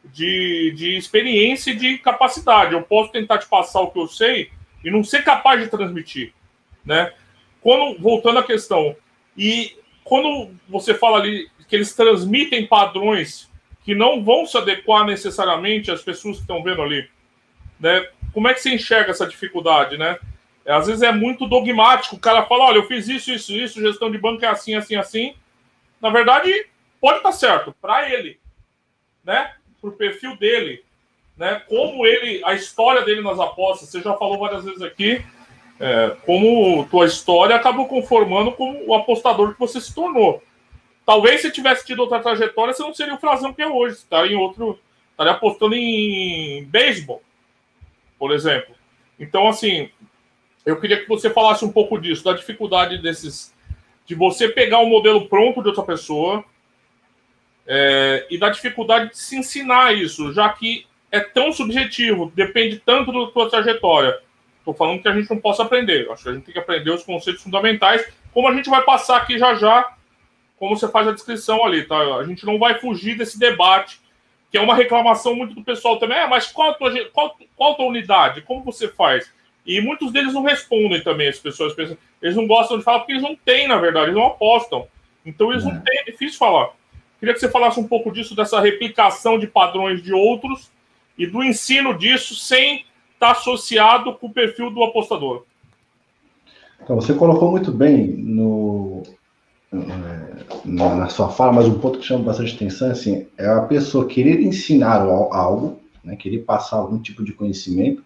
[0.05, 2.73] de, de experiência e de capacidade.
[2.73, 4.51] Eu posso tentar te passar o que eu sei
[4.85, 6.33] e não ser capaz de transmitir,
[6.85, 7.13] né?
[7.61, 8.97] Quando voltando à questão
[9.39, 13.49] e quando você fala ali que eles transmitem padrões
[13.85, 17.09] que não vão se adequar necessariamente às pessoas que estão vendo ali,
[17.79, 18.09] né?
[18.33, 20.19] Como é que você enxerga essa dificuldade, né?
[20.67, 22.17] Às vezes é muito dogmático.
[22.17, 24.97] O cara fala: olha, eu fiz isso, isso, isso, gestão de banco é assim, assim,
[24.97, 25.35] assim.
[26.01, 26.67] Na verdade,
[27.01, 28.39] pode estar certo para ele,
[29.25, 29.53] né?
[29.81, 30.85] Para o perfil dele,
[31.37, 31.63] né?
[31.69, 33.89] Como ele, a história dele nas apostas.
[33.89, 35.25] Você já falou várias vezes aqui.
[35.81, 40.41] É, como tua história acabou conformando como o apostador que você se tornou.
[41.05, 43.97] Talvez se tivesse tido outra trajetória, você não seria o frasão que é hoje.
[43.97, 44.79] Estaria em outro.
[45.11, 47.21] Estaria apostando em beisebol
[48.23, 48.73] por exemplo.
[49.19, 49.91] Então, assim,
[50.65, 53.53] eu queria que você falasse um pouco disso, da dificuldade desses.
[54.07, 56.45] de você pegar um modelo pronto de outra pessoa
[57.67, 63.11] é, e da dificuldade de se ensinar isso, já que é tão subjetivo, depende tanto
[63.11, 64.17] da tua trajetória.
[64.61, 66.09] Estou falando que a gente não possa aprender.
[66.13, 69.17] Acho que a gente tem que aprender os conceitos fundamentais, como a gente vai passar
[69.17, 69.97] aqui já já,
[70.61, 71.97] como você faz a descrição ali, tá?
[72.19, 74.01] A gente não vai fugir desse debate,
[74.53, 76.19] que é uma reclamação muito do pessoal também.
[76.19, 78.43] É, mas qual a tua, qual, qual a tua unidade?
[78.43, 79.33] Como você faz?
[79.67, 83.13] E muitos deles não respondem também, as pessoas pensam, eles não gostam de falar porque
[83.13, 84.87] eles não têm, na verdade, eles não apostam.
[85.25, 85.69] Então eles é.
[85.73, 86.71] não têm, é difícil falar.
[87.19, 90.71] Queria que você falasse um pouco disso, dessa replicação de padrões de outros
[91.17, 92.85] e do ensino disso sem
[93.15, 95.45] estar associado com o perfil do apostador.
[96.83, 99.05] Então, você colocou muito bem no,
[99.73, 104.07] na, na, sua fala, mas um ponto que chama bastante atenção assim, é a pessoa
[104.07, 108.05] querer ensinar algo, né, querer passar algum tipo de conhecimento,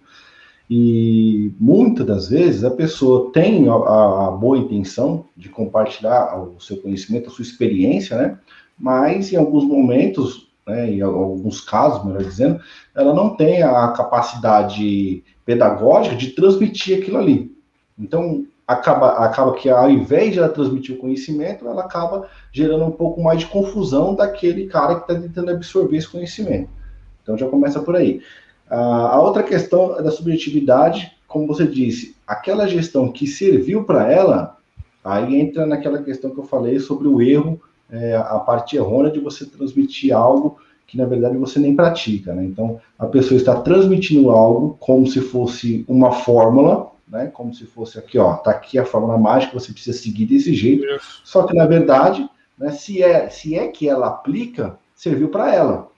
[0.68, 6.76] e muitas das vezes a pessoa tem a, a, boa intenção de compartilhar o seu
[6.78, 8.38] conhecimento, a sua experiência, né?
[8.76, 12.60] Mas em alguns momentos, né, em alguns casos, melhor dizendo,
[12.96, 17.56] ela não tem a capacidade pedagógica de transmitir aquilo ali.
[17.96, 22.90] Então, acaba, acaba que ao invés de ela transmitir o conhecimento, ela acaba gerando um
[22.90, 26.68] pouco mais de confusão daquele cara que está tentando absorver esse conhecimento.
[27.22, 28.20] Então já começa por aí.
[28.68, 34.56] A outra questão é da subjetividade, como você disse, aquela gestão que serviu para ela,
[35.04, 39.20] aí entra naquela questão que eu falei sobre o erro, é, a parte errônea de
[39.20, 42.44] você transmitir algo que na verdade você nem pratica, né?
[42.44, 47.26] Então a pessoa está transmitindo algo como se fosse uma fórmula, né?
[47.26, 50.84] Como se fosse aqui, ó, tá aqui a fórmula mágica, você precisa seguir desse jeito.
[51.22, 55.88] Só que na verdade, né, se é se é que ela aplica, serviu para ela.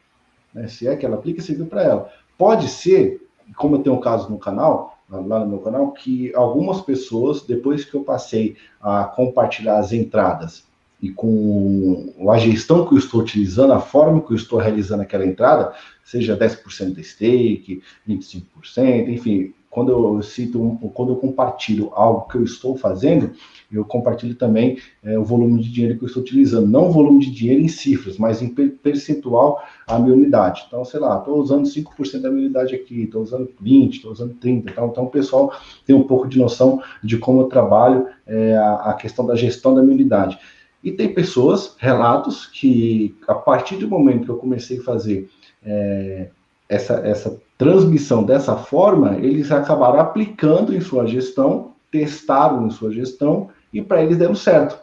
[0.52, 0.68] Né?
[0.68, 2.12] Se é que ela aplica, serviu para ela.
[2.36, 6.80] Pode ser, como eu tenho um caso no canal, lá no meu canal, que algumas
[6.80, 10.66] pessoas, depois que eu passei a compartilhar as entradas
[11.00, 15.24] e com a gestão que eu estou utilizando, a forma que eu estou realizando aquela
[15.24, 15.72] entrada,
[16.04, 22.42] seja 10% de stake, 25%, enfim, quando eu cito, quando eu compartilho algo que eu
[22.42, 23.30] estou fazendo,
[23.70, 27.20] eu compartilho também é, o volume de dinheiro que eu estou utilizando, não o volume
[27.20, 30.64] de dinheiro em cifras, mas em percentual a minha unidade.
[30.66, 34.34] Então, sei lá, estou usando 5% da minha unidade aqui, estou usando 20%, estou usando
[34.34, 34.64] 30%.
[34.68, 35.52] Então, então, o pessoal
[35.86, 39.76] tem um pouco de noção de como eu trabalho é, a, a questão da gestão
[39.76, 40.40] da minha unidade.
[40.82, 45.28] E tem pessoas, relatos, que a partir do momento que eu comecei a fazer
[45.64, 46.30] é,
[46.68, 53.48] essa, essa transmissão dessa forma, eles acabaram aplicando em sua gestão, testaram em sua gestão
[53.72, 54.78] e para eles deu certo.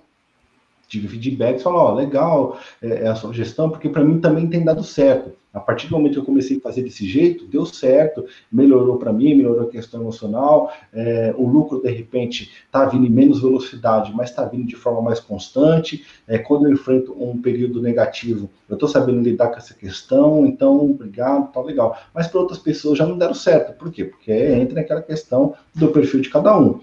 [0.87, 4.63] Tive feedbacks, falaram, ó, legal é, é, a sua gestão, porque para mim também tem
[4.63, 5.31] dado certo.
[5.55, 9.13] A partir do momento que eu comecei a fazer desse jeito, deu certo, melhorou para
[9.13, 14.11] mim, melhorou a questão emocional, é, o lucro, de repente, está vindo em menos velocidade,
[14.13, 16.05] mas está vindo de forma mais constante.
[16.27, 20.91] É, quando eu enfrento um período negativo, eu estou sabendo lidar com essa questão, então,
[20.91, 21.97] obrigado, tá legal.
[22.13, 23.77] Mas para outras pessoas já não deram certo.
[23.77, 24.03] Por quê?
[24.03, 26.81] Porque entra naquela questão do perfil de cada um.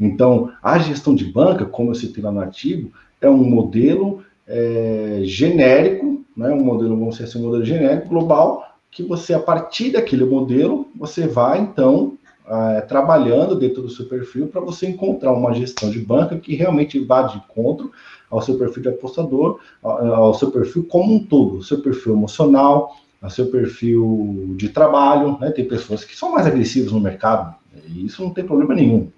[0.00, 5.20] Então, a gestão de banca, como eu citei lá no artigo, é um modelo é,
[5.24, 9.92] genérico, né, um modelo, vamos dizer assim, um modelo genérico, global, que você, a partir
[9.92, 15.54] daquele modelo, você vai, então, é, trabalhando dentro do seu perfil para você encontrar uma
[15.54, 17.92] gestão de banca que realmente vá de encontro
[18.28, 22.14] ao seu perfil de apostador, ao, ao seu perfil como um todo, o seu perfil
[22.14, 25.50] emocional, ao seu perfil de trabalho, né?
[25.50, 27.54] Tem pessoas que são mais agressivas no mercado,
[27.86, 29.08] e isso não tem problema nenhum,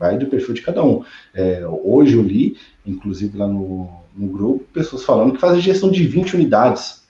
[0.00, 1.04] vai do perfil de cada um.
[1.34, 6.06] É, hoje eu li, inclusive lá no, no grupo pessoas falando que fazem gestão de
[6.06, 7.06] 20 unidades,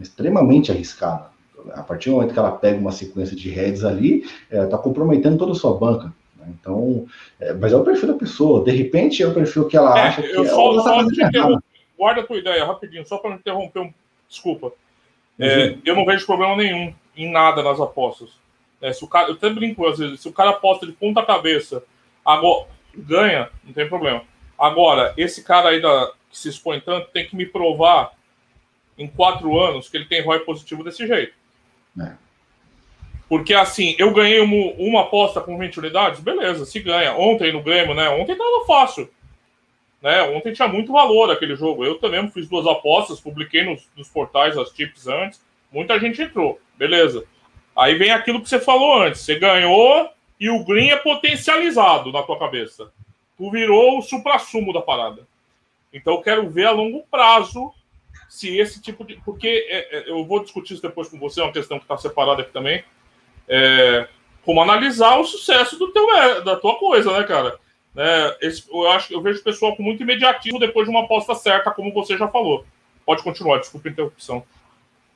[0.00, 1.28] extremamente arriscada.
[1.74, 5.36] A partir do momento que ela pega uma sequência de heads ali, ela está comprometendo
[5.36, 6.10] toda a sua banca.
[6.38, 6.46] Né?
[6.58, 7.04] Então,
[7.38, 8.64] é, mas é o perfil da pessoa.
[8.64, 11.60] De repente é o perfil que ela é, acha que eu só, ela só
[11.98, 13.80] Guarda a tua ideia, rapidinho, só para não interromper.
[13.80, 13.92] Um...
[14.26, 14.72] Desculpa.
[15.38, 18.30] É, eu não vejo problema nenhum em nada nas apostas.
[18.80, 21.22] É, se o cara, eu até brinco às vezes, se o cara aposta de ponta
[21.22, 21.82] cabeça,
[22.24, 24.22] agora ganha, não tem problema.
[24.58, 28.12] Agora, esse cara aí da, que se expõe tanto tem que me provar
[28.98, 31.32] em quatro anos que ele tem ROI positivo desse jeito.
[32.00, 32.12] É.
[33.28, 37.14] Porque assim, eu ganhei uma, uma, aposta com 20 unidades, beleza, se ganha.
[37.14, 38.08] Ontem no Grêmio, né?
[38.10, 39.08] Ontem tava fácil.
[40.02, 40.22] Né?
[40.22, 41.84] Ontem tinha muito valor aquele jogo.
[41.84, 45.40] Eu também fiz duas apostas, publiquei nos, nos portais as tips antes.
[45.72, 47.24] Muita gente entrou, beleza.
[47.76, 49.20] Aí vem aquilo que você falou antes.
[49.20, 52.90] Você ganhou e o green é potencializado na tua cabeça.
[53.36, 55.28] Tu virou o supra-sumo da parada.
[55.92, 57.72] Então, eu quero ver a longo prazo
[58.28, 59.16] se esse tipo de.
[59.24, 61.98] Porque é, é, eu vou discutir isso depois com você, é uma questão que está
[61.98, 62.82] separada aqui também.
[63.48, 64.08] É,
[64.44, 67.58] como analisar o sucesso do teu, é, da tua coisa, né, cara?
[67.96, 71.34] É, esse, eu acho eu vejo o pessoal com muito imediatismo depois de uma aposta
[71.34, 72.64] certa, como você já falou.
[73.04, 74.44] Pode continuar, desculpa a interrupção.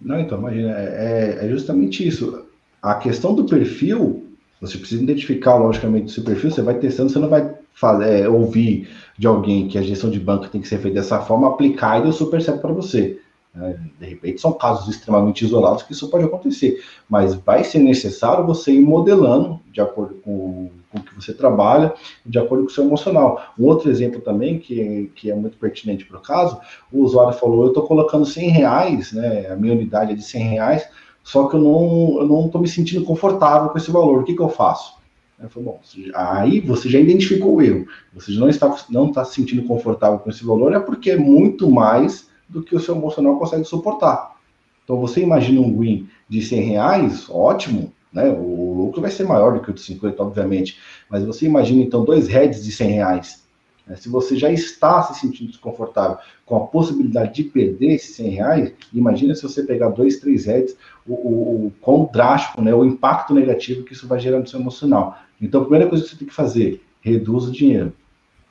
[0.01, 2.47] Não, então, imagina, é, é, é justamente isso.
[2.83, 4.34] A questão do perfil,
[4.67, 8.29] você precisa identificar, logicamente, o seu perfil, você vai testando, você não vai fazer, é,
[8.29, 11.99] ouvir de alguém que a gestão de banco tem que ser feita dessa forma, aplicar
[11.99, 13.19] e deu super certo para você.
[13.55, 13.79] Né?
[14.01, 18.73] De repente, são casos extremamente isolados que isso pode acontecer, mas vai ser necessário você
[18.73, 21.95] ir modelando de acordo com, com o que você trabalha,
[22.27, 23.55] de acordo com o seu emocional.
[23.59, 26.59] Um outro exemplo também, que, que é muito pertinente para o caso,
[26.93, 30.43] o usuário falou: Eu estou colocando 100 reais, né, a minha unidade é de 100
[30.43, 30.89] reais,
[31.25, 34.49] só que eu não estou me sentindo confortável com esse valor, o que, que eu
[34.49, 34.95] faço?
[35.41, 35.81] Eu falei, bom,
[36.15, 40.31] aí você já identificou o erro, você não está, não está se sentindo confortável com
[40.31, 44.37] esse valor, é porque é muito mais do que o seu emocional consegue suportar.
[44.85, 48.31] Então, você imagina um win de 100 reais, ótimo, né?
[48.31, 50.79] O lucro vai ser maior do que o de 50, obviamente.
[51.11, 53.44] Mas você imagina, então, dois heads de 100 reais.
[53.87, 53.97] Né?
[53.97, 58.73] Se você já está se sentindo desconfortável com a possibilidade de perder esses 100 reais,
[58.93, 62.75] imagina se você pegar dois, três heads, o, o, o quão drástico, né?
[62.75, 65.19] O impacto negativo que isso vai gerar no seu emocional.
[65.41, 67.93] Então, a primeira coisa que você tem que fazer, reduz o dinheiro.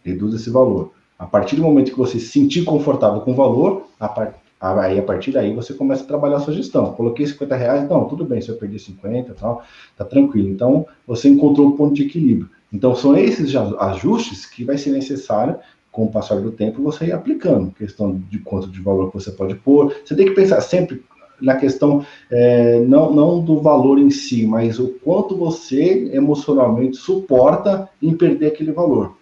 [0.04, 0.91] Reduz esse valor.
[1.17, 4.36] A partir do momento que você se sentir confortável com o valor, a par...
[4.60, 6.93] aí a partir daí você começa a trabalhar a sua gestão.
[6.93, 9.63] Coloquei 50 reais, não, tudo bem, se eu perder 50 tal,
[9.96, 10.50] tá tranquilo.
[10.50, 12.50] Então, você encontrou um ponto de equilíbrio.
[12.73, 15.57] Então, são esses ajustes que vai ser necessário
[15.91, 17.71] com o passar do tempo, você ir aplicando.
[17.71, 19.95] Questão de quanto de valor você pode pôr.
[20.03, 21.03] Você tem que pensar sempre
[21.39, 27.88] na questão é, não, não do valor em si, mas o quanto você emocionalmente suporta
[28.01, 29.15] em perder aquele valor.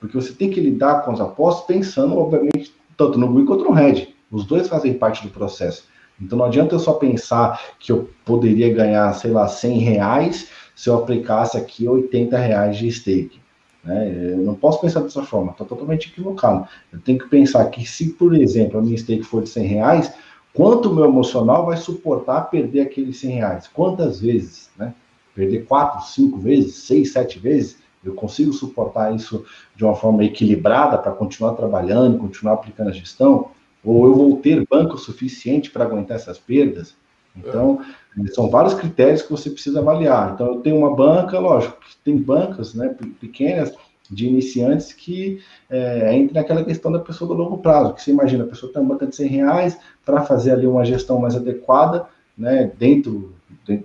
[0.00, 3.72] Porque você tem que lidar com as apostas pensando, obviamente, tanto no green quanto no
[3.72, 4.08] red.
[4.30, 5.84] Os dois fazem parte do processo.
[6.20, 10.88] Então não adianta eu só pensar que eu poderia ganhar, sei lá, 100 reais se
[10.88, 13.40] eu aplicasse aqui 80 reais de stake.
[13.82, 14.32] Né?
[14.34, 16.68] Eu não posso pensar dessa forma, estou totalmente equivocado.
[16.92, 20.12] Eu tenho que pensar que se, por exemplo, a minha stake for de 100 reais,
[20.52, 23.66] quanto o meu emocional vai suportar perder aqueles 100 reais?
[23.66, 24.70] Quantas vezes?
[24.78, 24.94] Né?
[25.34, 27.86] Perder 4, 5 vezes, 6, 7 vezes?
[28.06, 33.50] eu consigo suportar isso de uma forma equilibrada para continuar trabalhando, continuar aplicando a gestão,
[33.84, 36.94] ou eu vou ter banco suficiente para aguentar essas perdas.
[37.36, 37.80] Então,
[38.18, 38.26] é.
[38.28, 40.32] são vários critérios que você precisa avaliar.
[40.34, 43.72] Então, eu tenho uma banca, lógico, tem bancas né, pequenas
[44.10, 48.44] de iniciantes que é, entra naquela questão da pessoa do longo prazo, que você imagina,
[48.44, 52.06] a pessoa tem uma banca de 100 reais para fazer ali uma gestão mais adequada,
[52.38, 53.34] né, dentro,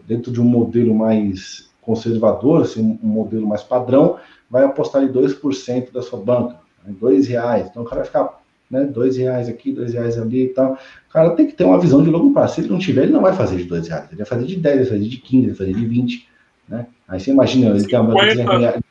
[0.07, 4.17] dentro de um modelo mais conservador, assim, um modelo mais padrão,
[4.49, 7.67] vai apostar em 2% da sua banca, em dois reais.
[7.69, 8.40] Então o cara vai ficar
[8.71, 10.73] né, dois reais aqui, dois reais ali e tal.
[11.09, 12.55] O cara tem que ter uma visão de longo prazo.
[12.55, 14.55] Se ele não tiver, ele não vai fazer de dois reais, ele vai fazer de
[14.55, 16.27] 10, ele vai fazer de 15, ele vai fazer de 20.
[16.69, 16.85] Né?
[17.07, 18.81] Aí você imagina, ele tem, uma banca de 100 reais,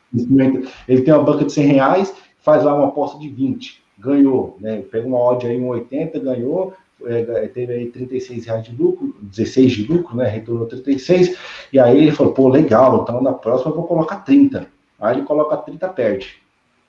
[0.87, 4.83] ele tem uma banca de 100 reais, faz lá uma aposta de 20, ganhou, né?
[4.91, 6.73] Pega uma odd aí, um 80, ganhou,
[7.05, 10.27] é, teve aí 36 reais de lucro, 16 de lucro, né?
[10.27, 11.35] Retornou 36.
[11.73, 14.67] E aí ele falou, pô, legal, então na próxima eu vou colocar 30.
[14.99, 16.40] Aí ele coloca 30, perde.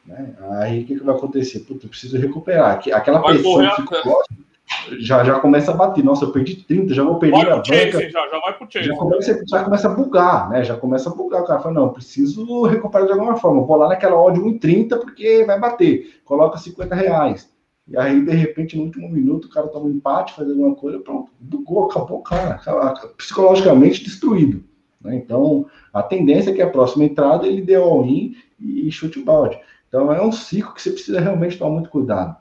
[0.06, 0.34] Né?
[0.60, 1.60] Aí o que, que vai acontecer?
[1.60, 2.80] Puta, eu preciso recuperar.
[2.92, 3.64] Aquela vai pessoa
[4.98, 6.04] já, já começa a bater.
[6.04, 7.66] Nossa, eu perdi 30, já vou perder a banca.
[7.66, 8.86] Já, já vai pro chase.
[8.86, 10.64] Já começa, já começa a bugar, né?
[10.64, 11.42] Já começa a bugar.
[11.42, 13.62] O cara fala, não, preciso recuperar de alguma forma.
[13.62, 16.20] Vou lá naquela odd 1,30 porque vai bater.
[16.24, 17.50] Coloca 50 reais.
[17.88, 21.00] E aí, de repente, no último minuto, o cara toma um empate, faz alguma coisa,
[21.00, 22.60] pronto, bugou, acabou o cara,
[23.16, 24.62] psicologicamente destruído.
[25.00, 25.16] Né?
[25.16, 29.58] Então, a tendência é que a próxima entrada ele dê all-in e chute o balde.
[29.92, 32.34] Então, é um ciclo que você precisa realmente tomar muito cuidado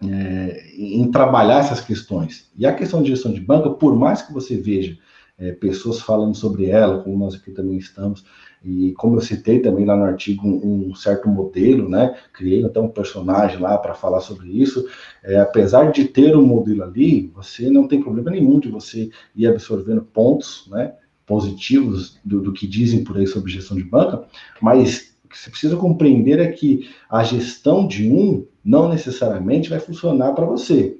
[0.00, 2.48] é, em trabalhar essas questões.
[2.56, 4.96] E a questão de gestão de banca, por mais que você veja
[5.36, 8.24] é, pessoas falando sobre ela, como nós aqui também estamos,
[8.64, 12.16] e como eu citei também lá no artigo um, um certo modelo, né?
[12.32, 14.88] Criei até um personagem lá para falar sobre isso.
[15.24, 19.48] É, apesar de ter um modelo ali, você não tem problema nenhum de você ir
[19.48, 20.94] absorvendo pontos, né?
[21.26, 24.24] Positivos do, do que dizem por aí sobre gestão de banca,
[24.62, 30.32] mas que você precisa compreender é que a gestão de um não necessariamente vai funcionar
[30.32, 30.98] para você.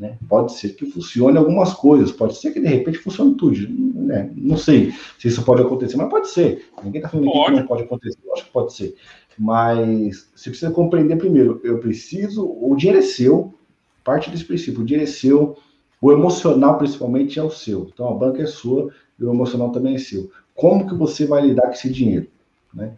[0.00, 0.16] Né?
[0.26, 3.56] Pode ser que funcione algumas coisas, pode ser que de repente funcione tudo.
[3.68, 4.30] Né?
[4.34, 6.70] Não sei se isso pode acontecer, mas pode ser.
[6.82, 8.94] Ninguém está falando que não pode acontecer, eu acho que pode ser.
[9.38, 13.54] Mas você precisa compreender primeiro, eu preciso, o dinheiro é seu,
[14.02, 15.56] parte desse princípio, o dinheiro é seu,
[16.00, 17.90] o emocional principalmente é o seu.
[17.92, 20.30] Então a banca é sua e o emocional também é seu.
[20.54, 22.26] Como que você vai lidar com esse dinheiro?
[22.72, 22.94] Né?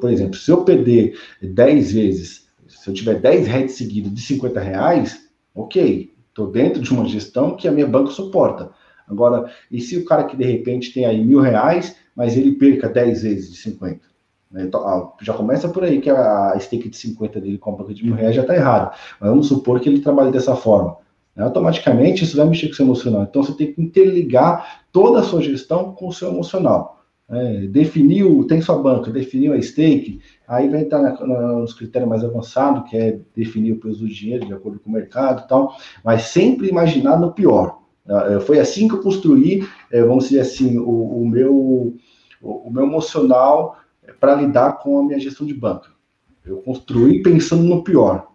[0.00, 4.60] Por exemplo, se eu perder 10 vezes, se eu tiver 10 reais seguidos de 50
[4.60, 8.70] reais, ok, Estou dentro de uma gestão que a minha banca suporta.
[9.08, 12.88] Agora, e se o cara que de repente tem aí mil reais, mas ele perca
[12.88, 14.00] 10 vezes de 50?
[14.48, 14.62] Né?
[14.62, 18.04] Então, já começa por aí que a stake de 50 dele com a banca de
[18.04, 18.96] mil reais já está errado.
[19.20, 20.98] Mas vamos supor que ele trabalhe dessa forma.
[21.36, 23.22] Automaticamente isso vai mexer com o seu emocional.
[23.24, 26.97] Então você tem que interligar toda a sua gestão com o seu emocional.
[27.30, 32.08] É, definiu, tem sua banca, definiu a stake, aí vai entrar na, na, nos critérios
[32.08, 35.48] mais avançados, que é definir o preço do dinheiro de acordo com o mercado e
[35.48, 37.80] tal, mas sempre imaginar no pior.
[38.08, 39.62] É, foi assim que eu construí,
[39.92, 41.94] é, vamos dizer assim, o, o meu,
[42.40, 43.76] o, meu emocional
[44.18, 45.90] para lidar com a minha gestão de banca.
[46.46, 48.27] Eu construí pensando no pior.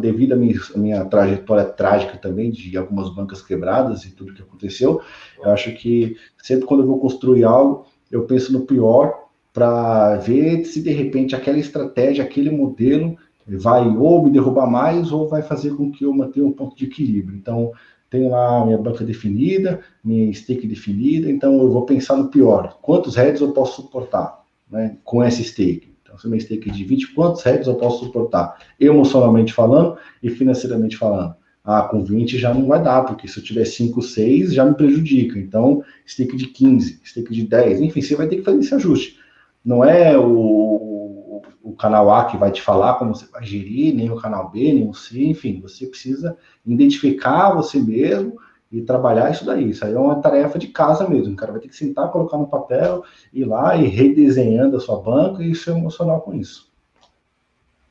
[0.00, 5.00] Devido à minha, minha trajetória trágica também, de algumas bancas quebradas e tudo que aconteceu,
[5.42, 10.64] eu acho que sempre quando eu vou construir algo, eu penso no pior para ver
[10.64, 13.16] se de repente aquela estratégia, aquele modelo
[13.46, 16.84] vai ou me derrubar mais ou vai fazer com que eu mantenha um ponto de
[16.84, 17.36] equilíbrio.
[17.36, 17.72] Então,
[18.10, 22.78] tenho lá minha banca definida, minha stake definida, então eu vou pensar no pior.
[22.80, 25.87] Quantos heads eu posso suportar né, com essa stake?
[26.08, 28.56] Então, se minha stake de 20, quantos heads eu posso suportar?
[28.80, 31.34] Emocionalmente falando e financeiramente falando.
[31.62, 34.74] Ah, com 20 já não vai dar, porque se eu tiver 5, 6, já me
[34.74, 35.38] prejudica.
[35.38, 39.18] Então, stake de 15, stake de 10, enfim, você vai ter que fazer esse ajuste.
[39.62, 44.10] Não é o, o canal A que vai te falar como você vai gerir, nem
[44.10, 46.34] o canal B, nem o C, enfim, você precisa
[46.64, 48.38] identificar você mesmo
[48.70, 49.70] e trabalhar isso daí.
[49.70, 51.32] Isso aí é uma tarefa de casa mesmo.
[51.32, 53.02] O cara vai ter que sentar, colocar no papel,
[53.32, 56.68] ir lá e redesenhando a sua banca e ser emocional com isso.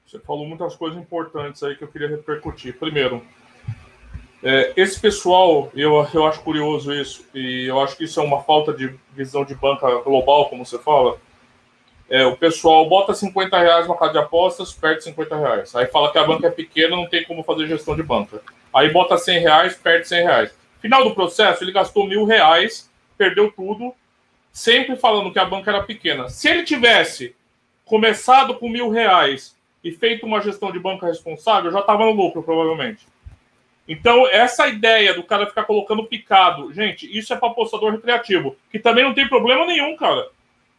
[0.06, 2.78] Você falou muitas coisas importantes aí que eu queria repercutir.
[2.78, 3.22] Primeiro,
[4.42, 8.42] é, esse pessoal, eu, eu acho curioso isso, e eu acho que isso é uma
[8.44, 11.18] falta de visão de banca global, como você fala.
[12.10, 15.76] É, o pessoal bota 50 reais na casa de apostas, perde 50 reais.
[15.76, 18.42] Aí fala que a banca é pequena, não tem como fazer gestão de banca.
[18.74, 20.67] Aí bota 100 reais, perde 100 reais.
[20.82, 23.94] Final do processo, ele gastou mil reais, perdeu tudo,
[24.52, 26.30] sempre falando que a banca era pequena.
[26.30, 27.36] Se ele tivesse
[27.86, 32.44] começado com mil reais e feito uma gestão de banca responsável, já estava no lucro,
[32.44, 33.08] provavelmente.
[33.88, 38.80] Então, essa ideia do cara ficar colocando picado, gente, isso é para apostador recreativo, que
[38.80, 40.28] também não tem problema nenhum, cara.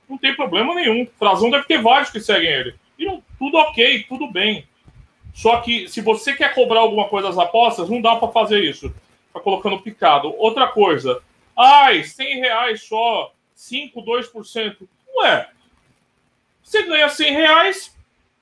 [0.08, 1.06] Não tem problema nenhum.
[1.18, 2.74] Frazão deve ter vários que seguem ele.
[2.98, 4.66] E não, tudo ok, tudo bem.
[5.34, 8.92] Só que se você quer cobrar alguma coisa das apostas, não dá para fazer isso.
[9.38, 10.34] Tá colocando picado.
[10.36, 11.22] Outra coisa.
[11.56, 14.88] Ai, 100 reais só, 5, 2%.
[15.16, 15.48] Ué,
[16.62, 17.96] você ganha 100 reais,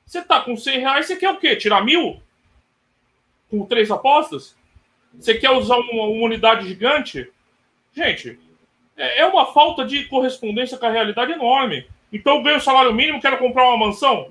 [0.05, 1.57] você tá com 100 reais, você quer o quê?
[1.57, 2.21] Tirar mil?
[3.51, 4.57] Com três apostas?
[5.15, 7.31] Você quer usar uma, uma unidade gigante?
[7.95, 8.39] Gente,
[8.97, 11.87] é, é uma falta de correspondência com a realidade enorme.
[12.13, 14.31] Então eu ganho salário mínimo, quero comprar uma mansão.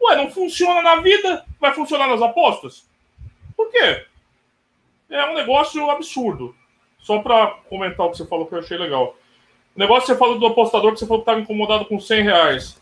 [0.00, 2.88] Ué, não funciona na vida, vai funcionar nas apostas?
[3.56, 4.04] Por quê?
[5.14, 6.56] É um negócio absurdo.
[6.98, 9.16] Só para comentar o que você falou que eu achei legal.
[9.76, 12.22] O negócio que você falou do apostador que você falou que estava incomodado com 100
[12.22, 12.80] reais.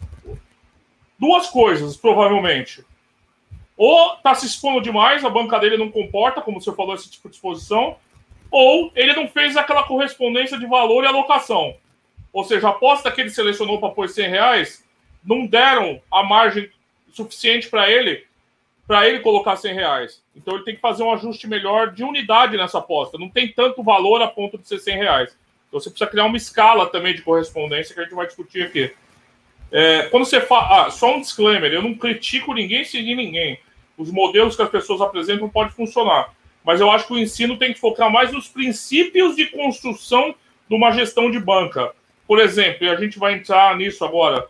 [1.18, 2.82] Duas coisas, provavelmente.
[3.76, 7.28] Ou está se expondo demais, a banca dele não comporta, como você falou, esse tipo
[7.28, 7.96] de exposição,
[8.50, 11.76] ou ele não fez aquela correspondência de valor e alocação.
[12.32, 14.82] Ou seja, a aposta que ele selecionou para pôr 100 reais
[15.22, 16.70] não deram a margem
[17.12, 18.24] suficiente para ele
[18.92, 20.22] para ele colocar 100 reais.
[20.36, 23.16] Então ele tem que fazer um ajuste melhor de unidade nessa aposta.
[23.16, 25.38] Não tem tanto valor a ponto de ser 100 reais.
[25.66, 28.92] Então você precisa criar uma escala também de correspondência que a gente vai discutir aqui.
[29.70, 30.88] É, quando você fala.
[30.88, 33.58] Ah, só um disclaimer: eu não critico ninguém seguir ninguém.
[33.96, 36.30] Os modelos que as pessoas apresentam podem funcionar
[36.62, 40.34] mas eu acho que o ensino tem que focar mais nos princípios de construção
[40.68, 41.92] de uma gestão de banca.
[42.24, 44.46] Por exemplo, e a gente vai entrar nisso agora,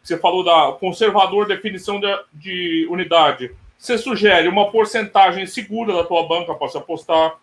[0.00, 3.50] você falou da conservador definição de, de unidade.
[3.78, 7.38] Você sugere uma porcentagem segura da tua banca para se apostar.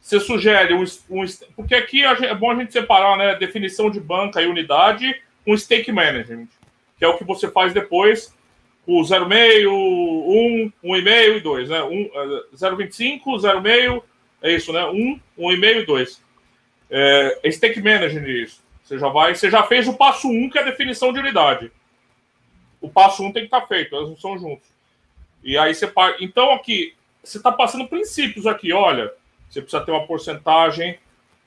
[0.00, 4.40] Você sugere um, um porque aqui é bom a gente separar, né, definição de banca
[4.40, 6.48] e unidade, um stake management,
[6.98, 8.34] que é o que você faz depois
[8.86, 11.80] o 0,5, 1, 1,5 e 2, né?
[12.54, 14.02] 0,25, 0,5,
[14.40, 14.84] é isso, né?
[14.84, 16.22] 1, 1,5 e 2.
[16.88, 18.64] É, esse take management isso.
[18.84, 21.72] Você já vai, você já fez o passo 1, que é a definição de unidade.
[22.80, 24.68] O passo 1 tem que estar tá feito, elas não são juntos.
[25.46, 25.90] E aí você
[26.20, 26.92] Então, aqui,
[27.22, 29.12] você está passando princípios aqui, olha.
[29.48, 30.98] Você precisa ter uma porcentagem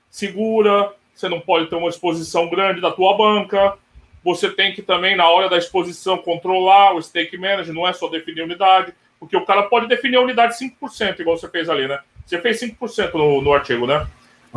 [0.10, 3.78] segura, você não pode ter uma exposição grande da tua banca,
[4.24, 8.08] você tem que também, na hora da exposição, controlar o stake manager, não é só
[8.08, 12.00] definir unidade, porque o cara pode definir a unidade 5%, igual você fez ali, né?
[12.26, 14.08] Você fez 5% no, no artigo, né?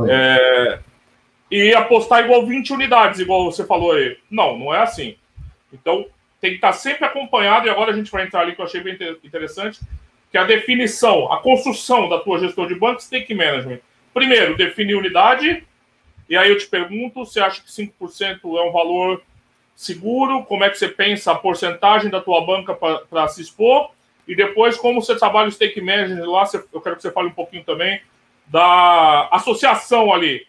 [0.09, 0.78] É,
[1.51, 4.16] e apostar igual 20 unidades, igual você falou aí.
[4.30, 5.16] Não, não é assim.
[5.72, 6.07] Então,
[6.43, 8.80] tem que estar sempre acompanhado, e agora a gente vai entrar ali, que eu achei
[8.80, 9.78] bem interessante,
[10.28, 13.78] que é a definição, a construção da tua gestão de banco, stake management.
[14.12, 15.64] Primeiro, definir unidade,
[16.28, 19.22] e aí eu te pergunto, você acha que 5% é um valor
[19.76, 23.90] seguro, como é que você pensa a porcentagem da tua banca para se expor
[24.26, 27.32] E depois, como você trabalha o stake management lá, eu quero que você fale um
[27.32, 28.01] pouquinho também
[28.49, 30.47] da associação ali.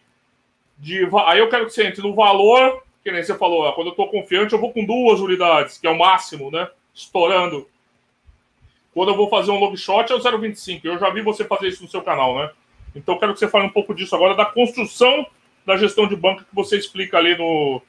[0.78, 3.92] De, aí eu quero que você entre no valor, que nem você falou, quando eu
[3.92, 6.70] estou confiante, eu vou com duas unidades, que é o máximo, né?
[6.94, 7.68] Estourando.
[8.94, 10.82] Quando eu vou fazer um long shot é o 0,25.
[10.84, 12.50] Eu já vi você fazer isso no seu canal, né?
[12.96, 15.26] Então quero que você fale um pouco disso agora, da construção
[15.66, 17.82] da gestão de banca que você explica ali no,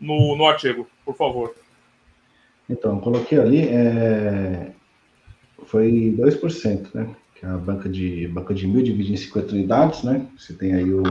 [0.00, 1.54] no, no artigo, por favor.
[2.68, 4.72] Então, coloquei ali, é...
[5.66, 7.14] foi 2%, né?
[7.34, 10.26] Que é a banca de, banca de mil dividida em 50 unidades, né?
[10.36, 11.02] Você tem aí o,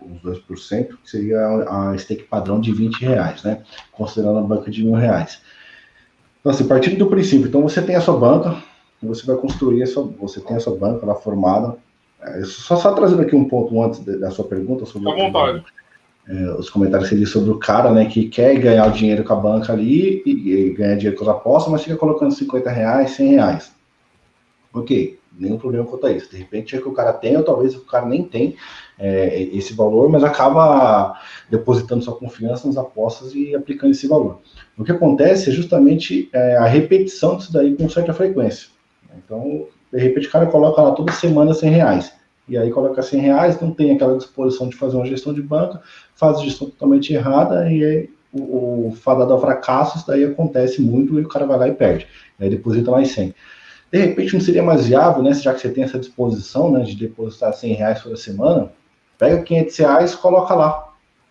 [0.00, 3.62] os 2%, que seria a stake padrão de 20 reais, né?
[3.92, 5.40] Considerando a banca de mil reais.
[6.40, 8.56] Então, assim, partindo do princípio, então você tem a sua banca,
[9.02, 11.76] você vai construir a sua, você tem a sua banca lá formada.
[12.20, 15.12] É, só, só trazendo aqui um ponto antes da sua pergunta sobre.
[15.12, 15.64] Vontade.
[16.28, 19.36] É, os comentários ali sobre o cara, né, que quer ganhar o dinheiro com a
[19.36, 23.28] banca ali e, e ganhar dinheiro com as apostas, mas fica colocando 50 reais, 100
[23.30, 23.72] reais.
[24.74, 26.30] Ok, nenhum problema quanto a isso.
[26.30, 28.56] De repente é que o cara tem, ou talvez o cara nem tem
[28.98, 31.18] é, esse valor, mas acaba
[31.48, 34.40] depositando sua confiança nas apostas e aplicando esse valor.
[34.76, 38.68] O que acontece é justamente é, a repetição disso daí com certa frequência.
[39.16, 42.12] Então, de repente o cara coloca lá toda semana 100 reais.
[42.48, 45.80] E aí coloca 100 reais, não tem aquela disposição de fazer uma gestão de banca,
[46.14, 50.80] faz a gestão totalmente errada e aí o, o fadado ao fracasso, isso daí acontece
[50.80, 52.06] muito e o cara vai lá e perde.
[52.38, 53.34] Aí deposita mais 100.
[53.90, 56.94] De repente não seria mais viável, né, já que você tem essa disposição né, de
[56.94, 58.70] depositar 100 reais toda semana,
[59.18, 60.88] pega 500 reais coloca lá.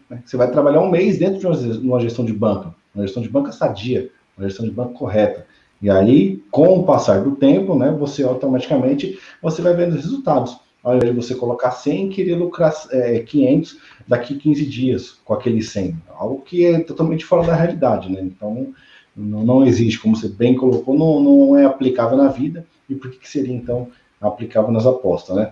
[0.09, 0.21] Né?
[0.25, 3.51] Você vai trabalhar um mês dentro de uma gestão de banca, uma gestão de banca
[3.51, 5.45] sadia, uma gestão de banca correta.
[5.81, 10.57] E aí, com o passar do tempo, né, você automaticamente você vai vendo os resultados.
[10.83, 13.77] Ao invés de você colocar 100 e querer lucrar é, 500
[14.07, 15.95] daqui 15 dias com aquele 100.
[16.15, 18.21] Algo que é totalmente fora da realidade, né?
[18.21, 18.73] Então,
[19.15, 22.65] não, não existe, como você bem colocou, não, não é aplicável na vida.
[22.89, 23.89] E por que, que seria, então,
[24.21, 25.51] aplicável nas apostas, né?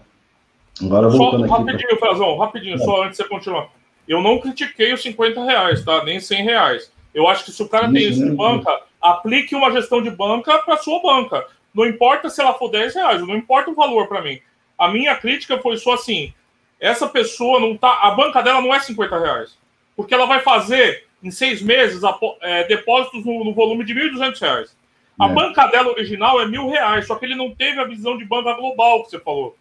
[0.81, 1.63] Agora voltando só, aqui.
[1.63, 2.07] Rapidinho, pra...
[2.07, 2.79] Frazão, rapidinho, é.
[2.79, 3.69] só antes de você continuar.
[4.07, 6.03] Eu não critiquei os 50 reais, tá?
[6.03, 6.91] Nem 100 reais.
[7.13, 8.69] Eu acho que se o cara tem isso de banca,
[9.01, 11.45] aplique uma gestão de banca para sua banca.
[11.73, 14.39] Não importa se ela for 10 reais, não importa o valor para mim.
[14.77, 16.33] A minha crítica foi só assim:
[16.79, 18.01] essa pessoa não tá.
[18.01, 19.57] A banca dela não é 50 reais.
[19.95, 22.01] Porque ela vai fazer em seis meses
[22.41, 24.77] é, depósitos no, no, volume de 1.200 reais.
[25.17, 25.33] A é.
[25.33, 28.53] banca dela original é mil reais, só que ele não teve a visão de banca
[28.53, 29.55] global que você falou.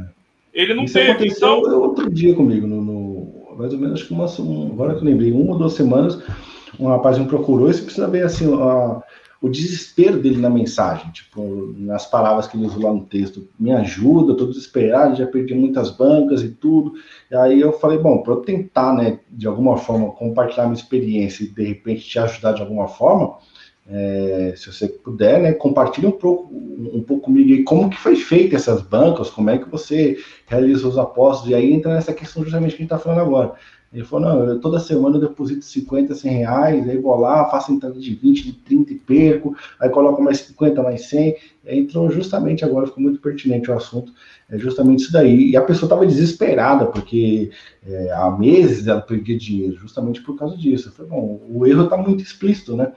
[0.00, 0.15] É.
[0.56, 1.10] Ele não Isso teve.
[1.10, 1.82] Aconteceu então...
[1.82, 5.04] outro dia comigo, no, no, mais ou menos, acho que uma, um, agora que eu
[5.04, 6.18] lembrei, uma ou duas semanas,
[6.80, 9.02] um rapaz me procurou e você precisa ver assim, a,
[9.42, 13.70] o desespero dele na mensagem, tipo, nas palavras que ele usou lá no texto, me
[13.70, 16.94] ajuda, estou desesperado, já perdi muitas bancas e tudo.
[17.30, 21.44] E aí eu falei, bom, para eu tentar, né, de alguma forma, compartilhar minha experiência
[21.44, 23.36] e de repente te ajudar de alguma forma,
[23.88, 28.16] é, se você puder, né, compartilhe um pouco, um pouco comigo aí como que foi
[28.16, 32.42] feita essas bancas, como é que você realizou os apostos, e aí entra nessa questão
[32.42, 33.54] justamente que a gente está falando agora.
[33.92, 37.72] Ele falou, não, eu, toda semana eu deposito 50, 100 reais, aí vou lá, faço
[37.72, 42.10] entrada de 20, de 30 e perco, aí coloco mais 50, mais 100, aí entrou
[42.10, 44.12] justamente agora, ficou muito pertinente o assunto,
[44.50, 45.50] é justamente isso daí.
[45.50, 47.50] E a pessoa estava desesperada, porque
[47.86, 50.88] é, há meses ela perdia dinheiro, justamente por causa disso.
[50.88, 52.92] Eu falei, bom, o erro está muito explícito, né?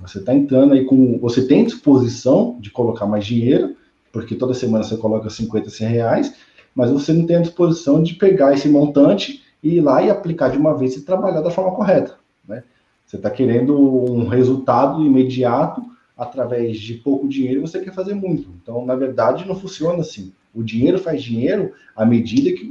[0.00, 1.18] Você está entrando aí com.
[1.18, 3.76] Você tem disposição de colocar mais dinheiro,
[4.12, 6.34] porque toda semana você coloca 50, 100 reais,
[6.74, 10.48] mas você não tem a disposição de pegar esse montante e ir lá e aplicar
[10.50, 12.16] de uma vez e trabalhar da forma correta.
[12.46, 12.62] Né?
[13.06, 15.82] Você está querendo um resultado imediato
[16.16, 18.50] através de pouco dinheiro você quer fazer muito.
[18.62, 20.32] Então, na verdade, não funciona assim.
[20.54, 22.70] O dinheiro faz dinheiro à medida que,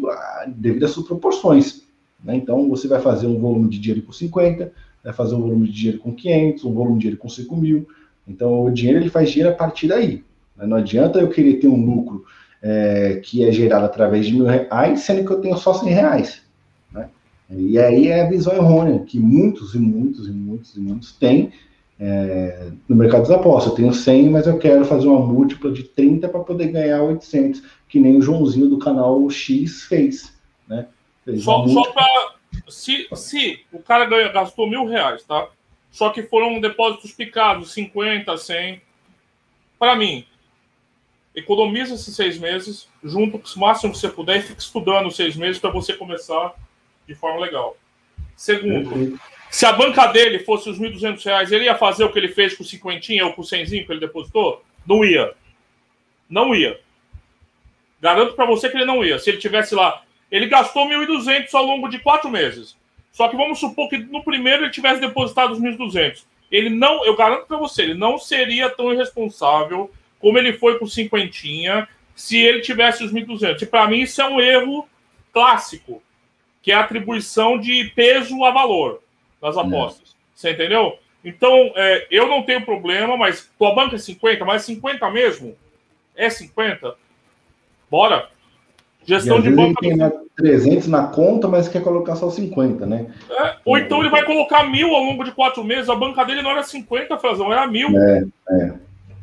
[0.56, 1.84] devido às suas proporções.
[2.24, 2.36] Né?
[2.36, 4.72] Então, você vai fazer um volume de dinheiro com 50,
[5.04, 7.88] vai fazer um volume de dinheiro com 500, um volume de dinheiro com 5 mil.
[8.28, 10.24] Então, o dinheiro ele faz dinheiro a partir daí.
[10.56, 10.66] Né?
[10.66, 12.26] Não adianta eu querer ter um lucro
[12.62, 16.42] é, que é gerado através de mil reais, sendo que eu tenho só 100 reais.
[17.54, 21.52] E aí é a visão errônea que muitos e muitos e muitos e muitos têm
[22.00, 23.72] é, no mercado das apostas.
[23.72, 27.62] Eu tenho 100, mas eu quero fazer uma múltipla de 30 para poder ganhar 800,
[27.90, 30.34] que nem o Joãozinho do canal X fez.
[30.68, 30.88] Né?
[31.26, 32.41] Fez só só para.
[32.68, 35.50] Se, se o cara gastou mil reais, tá?
[35.92, 38.82] Só que foram depósitos picados, 50, 100.
[39.78, 40.26] Para mim,
[41.36, 45.36] economiza esses seis meses, junto com o máximo que você puder e fica estudando seis
[45.36, 46.54] meses para você começar
[47.08, 47.78] de forma legal.
[48.36, 52.30] Segundo, se a banca dele fosse os 1.200 reais, ele ia fazer o que ele
[52.30, 54.64] fez com o cinquentinha ou com o 100 que ele depositou?
[54.86, 55.34] Não ia.
[56.30, 56.80] Não ia.
[58.00, 59.20] Garanto para você que ele não ia.
[59.20, 62.76] Se ele tivesse lá, ele gastou 1.200 ao longo de quatro meses.
[63.12, 66.24] Só que vamos supor que no primeiro ele tivesse depositado os 1.200.
[66.50, 70.86] Ele não, eu garanto para você, ele não seria tão irresponsável como ele foi com
[70.86, 73.62] cinquentinha, se ele tivesse os 1.200.
[73.62, 74.88] E para mim isso é um erro
[75.34, 76.02] clássico,
[76.62, 79.02] que é a atribuição de peso a valor
[79.42, 80.16] das apostas.
[80.34, 80.98] Você entendeu?
[81.24, 85.56] Então, é, eu não tenho problema, mas tua banca é 50, mas 50 mesmo?
[86.16, 86.96] É 50?
[87.90, 88.30] Bora.
[89.12, 89.86] Gestão de banca.
[89.86, 93.08] Ele tem 300 na conta, mas quer colocar só 50, né?
[93.30, 95.90] É, ou então ele vai colocar mil ao longo de quatro meses.
[95.90, 97.90] A banca dele não era 50, Frazão, era mil.
[97.98, 98.74] É, é.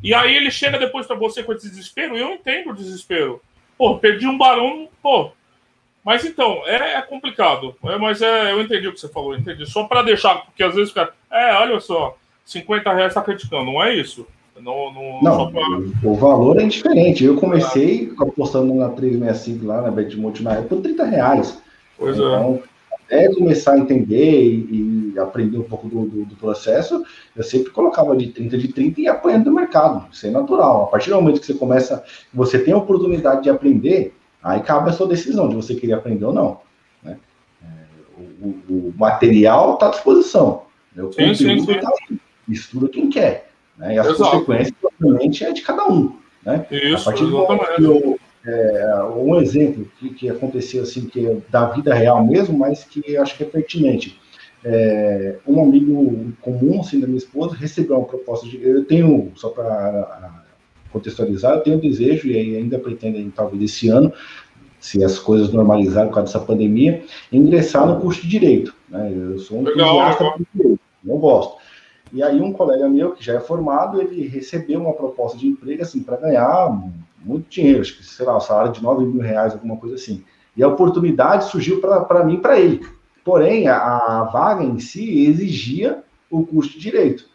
[0.03, 3.41] E aí ele chega depois para você com esse desespero, e eu entendo o desespero.
[3.79, 5.31] Pô, perdi um barão, pô.
[6.05, 7.75] Mas então, é, é complicado.
[7.85, 9.65] É, mas é, eu entendi o que você falou, entendi.
[9.67, 13.65] Só para deixar, porque às vezes o cara, é, olha só, 50 reais tá criticando,
[13.65, 14.27] não é isso?
[14.63, 15.63] Não, não, não pra...
[16.05, 17.25] o valor é diferente.
[17.25, 18.23] Eu comecei é.
[18.23, 21.63] apostando na 365 lá na Betmulti na época por 30 reais.
[21.97, 22.21] Pois é.
[22.21, 22.79] então, é
[23.09, 27.03] até começar a entender e, e aprender um pouco do, do, do, processo,
[27.35, 30.07] eu sempre colocava de 30 de 30 e apanhando do mercado.
[30.13, 30.85] Isso é natural.
[30.85, 34.91] A partir do momento que você começa, você tem a oportunidade de aprender, aí cabe
[34.91, 36.61] a sua decisão de você querer aprender ou não.
[37.03, 37.17] Né?
[37.63, 37.67] É,
[38.43, 40.63] o, o, material está à disposição.
[40.95, 41.03] Né?
[41.03, 42.19] O sim, conteúdo está aí.
[42.49, 43.48] Estuda quem quer.
[43.79, 43.95] Né?
[43.95, 44.31] E as Exato.
[44.31, 46.17] consequências, obviamente, é de cada um.
[46.45, 46.67] Né?
[46.71, 51.67] Isso, a partir do momento é, um exemplo que, que, aconteceu assim, que é da
[51.67, 54.19] vida real mesmo, mas que acho que é pertinente.
[54.65, 58.61] É, um amigo comum, assim, da minha esposa, recebeu uma proposta de.
[58.63, 60.45] Eu tenho, só para
[60.93, 64.13] contextualizar, eu tenho um desejo, e ainda pretendo, talvez esse ano,
[64.81, 67.03] se as coisas normalizarem por causa dessa pandemia,
[67.33, 68.75] ingressar no curso de direito.
[68.89, 69.13] Né?
[69.15, 71.57] Eu sou um entusiasta do direito, não gosto.
[72.13, 75.83] E aí um colega meu, que já é formado, ele recebeu uma proposta de emprego,
[75.83, 76.81] assim, para ganhar
[77.25, 80.25] muito dinheiro, acho que, sei lá, um salário de 9 mil reais, alguma coisa assim.
[80.57, 82.87] E a oportunidade surgiu para mim e para ele.
[83.25, 87.27] Porém, a, a, vaga em si exigia o custo de direito.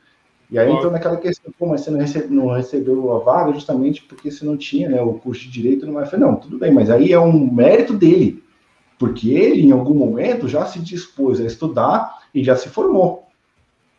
[0.50, 4.04] E aí, então, naquela questão, pô, mas você não, recebe, não, recebeu a vaga justamente
[4.04, 6.72] porque você não tinha né, o custo de direito, não vai falar, não, tudo bem,
[6.72, 8.44] mas aí é um mérito dele,
[9.00, 13.28] porque ele, em algum momento, já se dispôs a estudar e já se formou.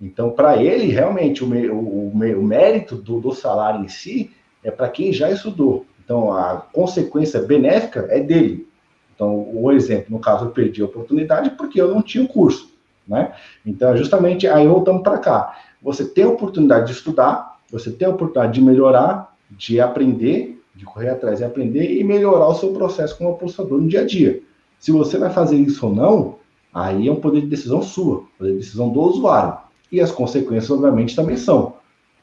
[0.01, 4.31] Então, para ele, realmente, o, o, o, mérito do, do salário em si
[4.63, 5.87] é para quem já estudou.
[6.05, 8.69] Então, a consequência benéfica é dele.
[9.15, 12.71] Então, o exemplo, no caso, eu perdi a oportunidade porque eu não tinha o curso,
[13.07, 13.33] né?
[13.65, 15.57] Então, justamente aí voltamos para cá.
[15.81, 20.85] Você tem a oportunidade de estudar, você tem a oportunidade de melhorar, de aprender, de
[20.85, 24.43] correr atrás e aprender e melhorar o seu processo como apostador no dia a dia.
[24.79, 26.39] Se você vai fazer isso ou não,
[26.73, 29.64] aí é um poder de decisão sua, poder de decisão do usuário.
[29.95, 31.75] E as consequências, obviamente, também são.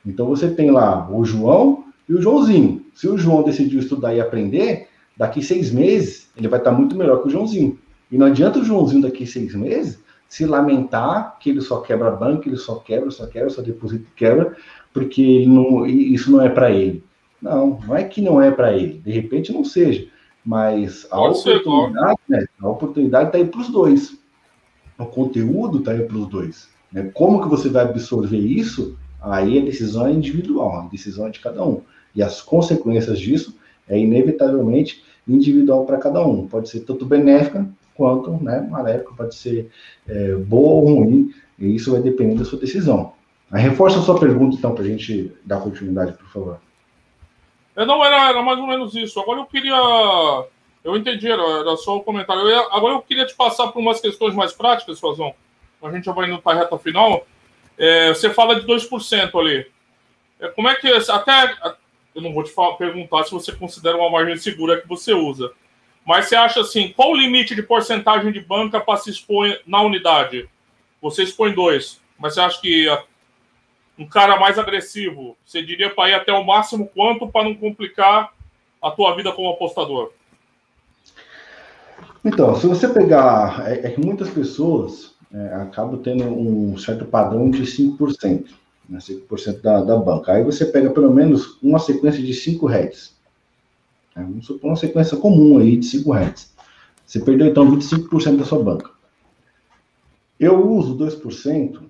[0.06, 2.86] Então, você tem lá o João e o Joãozinho.
[2.94, 7.22] Se o João decidiu estudar e aprender, daqui seis meses ele vai estar muito melhor
[7.22, 7.80] que o Joãozinho.
[8.12, 12.50] E não adianta o Joãozinho daqui seis meses se lamentar que ele só quebra banco,
[12.50, 14.58] ele só quebra, só quebra, só deposita e quebra,
[14.94, 17.02] porque não, isso não é para ele.
[17.42, 19.00] Não, não é que não é para ele.
[19.00, 20.08] De repente não seja.
[20.44, 24.18] Mas a Pode oportunidade, né, a oportunidade está aí para os dois.
[24.98, 26.71] O conteúdo está aí para os dois.
[26.92, 27.10] Né?
[27.14, 28.98] Como que você vai absorver isso?
[29.22, 31.82] Aí a decisão é individual, a decisão é de cada um.
[32.16, 33.56] E as consequências disso
[33.88, 36.48] é inevitavelmente individual para cada um.
[36.48, 39.70] Pode ser tanto benéfica quanto né, maléfica, pode ser
[40.08, 43.14] é, boa ou ruim, e isso vai depender da sua decisão.
[43.52, 46.62] Reforça a sua pergunta, então, para a gente dar continuidade, por favor.
[47.76, 49.20] É, não, era, era mais ou menos isso.
[49.20, 49.76] Agora eu queria.
[50.84, 52.44] Eu entendi, era, era só o um comentário.
[52.44, 55.34] Eu ia, agora eu queria te passar por umas questões mais práticas, Fazão.
[55.82, 57.26] A gente já vai indo para a reta final.
[57.78, 59.66] É, você fala de 2% ali.
[60.40, 60.88] É, como é que.
[60.88, 61.56] Até
[62.14, 65.52] eu não vou te falar, perguntar se você considera uma margem segura que você usa.
[66.06, 69.82] Mas você acha assim, qual o limite de porcentagem de banca para se expor na
[69.82, 70.50] unidade?
[71.02, 72.88] Você expõe dois, mas você acha que
[73.98, 78.34] um cara mais agressivo, você diria para ir até o máximo quanto para não complicar
[78.82, 80.12] a tua vida como apostador?
[82.26, 87.50] Então, se você pegar, é, é que muitas pessoas é, acabam tendo um certo padrão
[87.50, 88.62] de 5%
[88.92, 90.34] né, 5% da, da banca.
[90.34, 93.14] Aí você pega pelo menos uma sequência de 5 heads.
[94.16, 96.52] Né, vamos supor uma sequência comum aí de 5 heads.
[97.06, 98.90] Você perdeu então 25% da sua banca.
[100.38, 101.82] Eu uso 2%,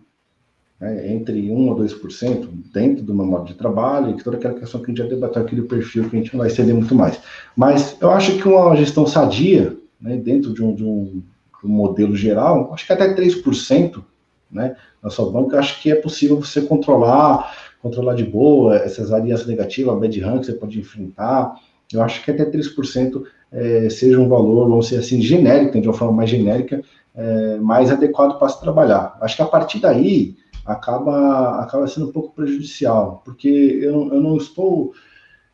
[0.79, 4.81] né, entre 1 a 2%, dentro do meu modo de trabalho, e toda aquela questão
[4.81, 6.93] que a gente já debateu aqui do perfil, que a gente não vai estender muito
[6.93, 7.19] mais.
[7.55, 11.23] Mas eu acho que uma gestão sadia, né, dentro de um, de um,
[11.62, 14.03] de um modelo geral, acho que até 3%,
[14.51, 19.47] né, na sua banca, acho que é possível você controlar, controlar de boa essas alianças
[19.47, 21.55] negativas, bad rank que você pode enfrentar.
[21.93, 25.93] Eu acho que até 3% é, seja um valor, vamos dizer assim, genérico, de uma
[25.93, 26.82] forma mais genérica,
[27.16, 29.18] é, mais adequado para se trabalhar.
[29.22, 30.36] Acho que a partir daí
[30.66, 33.47] acaba, acaba sendo um pouco prejudicial, porque
[33.82, 34.93] eu, eu não estou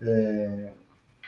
[0.01, 0.71] é,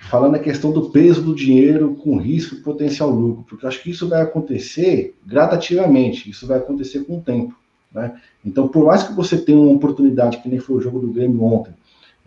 [0.01, 3.83] falando a questão do peso do dinheiro com risco e potencial lucro, porque eu acho
[3.83, 7.55] que isso vai acontecer gradativamente, isso vai acontecer com o tempo.
[7.91, 8.19] Né?
[8.45, 11.43] Então, por mais que você tenha uma oportunidade, que nem foi o jogo do Grêmio
[11.43, 11.73] ontem,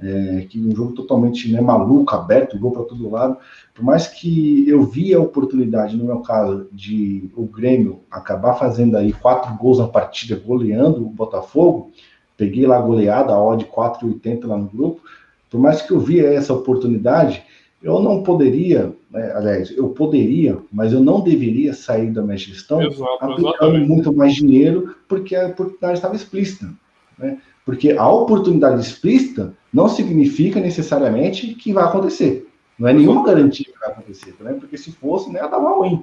[0.01, 3.37] é, que um jogo totalmente né, maluco, aberto, gol para todo lado,
[3.73, 8.97] por mais que eu vi a oportunidade, no meu caso, de o Grêmio acabar fazendo
[8.97, 11.93] aí quatro gols na partida, goleando o Botafogo,
[12.37, 15.01] peguei lá a goleada, a odd 4,80 lá no grupo,
[15.49, 17.45] por mais que eu via essa oportunidade,
[17.83, 22.81] eu não poderia, né, aliás, eu poderia, mas eu não deveria sair da minha gestão
[22.81, 23.89] Exato, aplicando exatamente.
[23.89, 26.71] muito mais dinheiro, porque a oportunidade estava explícita.
[27.19, 27.39] Né?
[27.65, 32.49] Porque a oportunidade explícita não significa necessariamente que vai acontecer.
[32.79, 34.55] Não é nenhuma garantia que vai acontecer, né?
[34.55, 36.03] porque se fosse, né, dava ruim.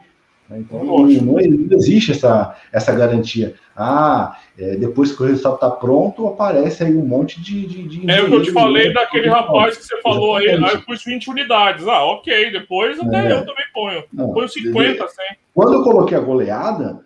[0.50, 0.60] Né?
[0.60, 3.56] Então, não, não, existe essa, essa garantia.
[3.76, 7.66] Ah, é, depois que o resultado está pronto, aparece aí um monte de.
[7.66, 8.93] de, de é o que eu te falei né?
[8.93, 11.88] daquele rapaz que você falou aí, aí eu pus 20 unidades.
[11.88, 13.32] Ah, ok, depois até é.
[13.32, 14.04] eu também ponho.
[14.12, 15.26] Não, ponho 50, 100.
[15.54, 17.00] Quando eu coloquei a goleada,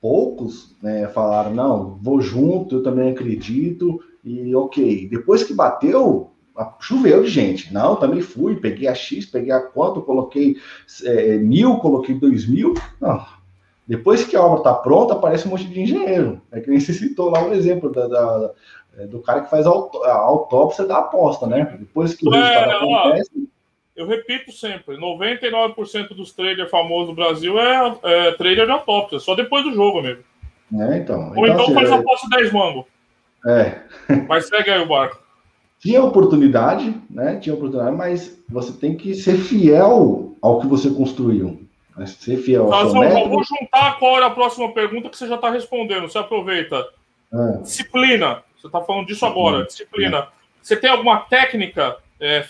[0.00, 5.08] poucos né, falaram: não, vou junto, eu também acredito, e ok.
[5.08, 6.30] Depois que bateu,
[6.80, 7.72] choveu de gente.
[7.72, 10.56] Não, também fui, peguei a X, peguei a quanto, coloquei
[11.04, 12.74] é, mil, coloquei dois mil.
[13.00, 13.24] Não.
[13.86, 16.40] Depois que a obra está pronta, aparece um monte de engenheiro.
[16.52, 18.50] É que nem você citou lá o um exemplo da, da,
[18.98, 21.76] é, do cara que faz a, autópsia da aposta, né?
[21.78, 23.48] Depois que o resultado é, acontece.
[23.96, 29.34] Eu repito sempre: 99% dos traders famosos do Brasil é, é trader de autópsia, só
[29.34, 30.24] depois do jogo mesmo.
[30.78, 31.32] É, então.
[31.36, 31.94] Ou então, então assim, faz é...
[31.94, 32.86] aposta 10 mango.
[33.46, 33.80] É.
[34.28, 35.20] Mas segue aí o barco.
[35.80, 37.36] Tinha oportunidade, né?
[37.36, 41.66] Tinha oportunidade, mas você tem que ser fiel ao que você construiu.
[41.96, 42.04] Né?
[42.04, 43.20] Ser fiel ao seu método.
[43.20, 46.02] Eu vou juntar qual era a próxima pergunta que você já está respondendo.
[46.02, 46.86] Você aproveita.
[47.32, 47.62] É.
[47.62, 48.42] Disciplina.
[48.58, 49.64] Você está falando disso agora.
[49.64, 50.18] Disciplina.
[50.18, 50.26] É.
[50.60, 52.44] Você tem alguma técnica é,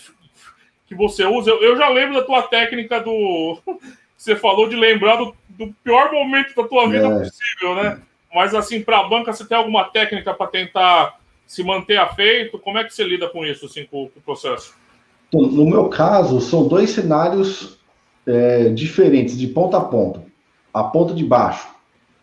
[0.85, 1.51] que você usa?
[1.51, 3.57] Eu, eu, já lembro da tua técnica do.
[4.17, 7.17] Você falou de lembrar do, do pior momento da tua vida é.
[7.17, 7.99] possível, né?
[8.31, 11.17] Mas assim, para a banca, você tem alguma técnica para tentar
[11.51, 12.57] se manter afeito?
[12.57, 14.73] Como é que você lida com isso, assim, com, com o processo?
[15.33, 17.77] No meu caso, são dois cenários
[18.25, 20.23] é, diferentes, de ponta a ponta.
[20.73, 21.67] A ponta de baixo.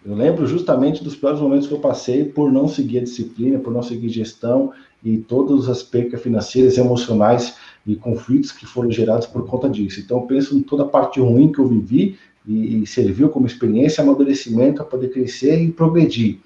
[0.05, 3.71] Eu lembro justamente dos piores momentos que eu passei por não seguir a disciplina, por
[3.71, 4.73] não seguir gestão
[5.05, 7.55] e todas as percas financeiras, emocionais
[7.87, 10.01] e conflitos que foram gerados por conta disso.
[10.01, 13.47] Então, eu penso em toda a parte ruim que eu vivi e, e serviu como
[13.47, 16.39] experiência, amadurecimento para poder crescer e progredir.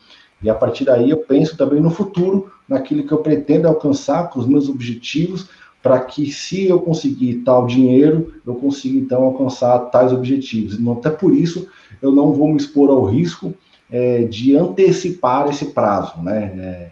[0.42, 4.40] E a partir daí eu penso também no futuro, naquilo que eu pretendo alcançar com
[4.40, 5.48] os meus objetivos,
[5.82, 10.78] para que se eu conseguir tal dinheiro, eu consiga então alcançar tais objetivos.
[10.78, 11.68] Então, até por isso
[12.00, 13.54] eu não vou me expor ao risco
[13.90, 16.44] é, de antecipar esse prazo, né?
[16.56, 16.90] É,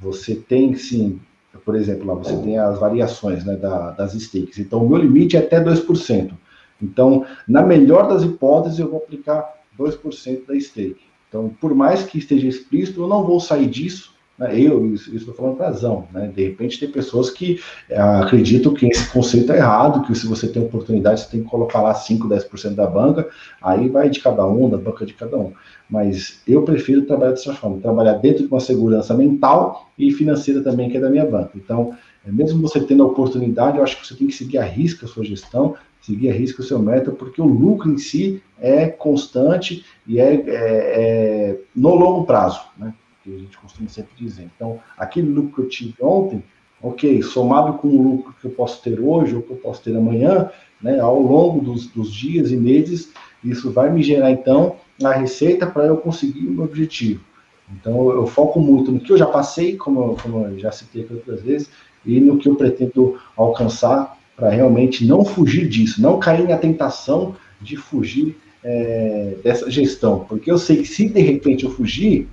[0.00, 1.20] você tem sim,
[1.64, 4.58] por exemplo, lá você tem as variações né, da, das stakes.
[4.58, 6.30] Então, o meu limite é até 2%.
[6.82, 11.00] Então, na melhor das hipóteses, eu vou aplicar 2% da stake.
[11.28, 14.14] Então, por mais que esteja explícito, eu não vou sair disso.
[14.40, 14.58] Né?
[14.58, 16.08] Eu, isso, estou falando razão.
[16.10, 16.32] Né?
[16.34, 17.60] De repente, tem pessoas que
[17.90, 21.50] é, acreditam que esse conceito é errado, que se você tem oportunidade, você tem que
[21.50, 23.28] colocar lá 5%, 10% da banca,
[23.60, 25.52] aí vai de cada um, da banca de cada um.
[25.88, 30.88] Mas eu prefiro trabalhar dessa forma, trabalhar dentro de uma segurança mental e financeira também,
[30.88, 31.50] que é da minha banca.
[31.54, 31.94] Então,
[32.26, 35.04] é, mesmo você tendo a oportunidade, eu acho que você tem que seguir a risca
[35.04, 38.86] a sua gestão, seguir a risca o seu método, porque o lucro em si é
[38.86, 42.94] constante e é, é, é, no longo prazo, né?
[43.22, 44.48] Que a gente costuma sempre dizer.
[44.54, 46.42] Então, aquele lucro que eu tive ontem,
[46.82, 49.96] ok, somado com o lucro que eu posso ter hoje ou que eu posso ter
[49.96, 50.50] amanhã,
[50.80, 50.98] né?
[51.00, 53.12] Ao longo dos, dos dias e meses,
[53.44, 57.22] isso vai me gerar então a receita para eu conseguir o meu objetivo.
[57.72, 61.14] Então, eu, foco muito no que eu já passei, como, como eu já citei aqui
[61.14, 61.70] outras vezes,
[62.04, 67.36] e no que eu pretendo alcançar para realmente não fugir disso, não cair na tentação
[67.60, 70.24] de fugir é, dessa gestão.
[70.28, 72.28] Porque eu sei que se de repente eu fugir,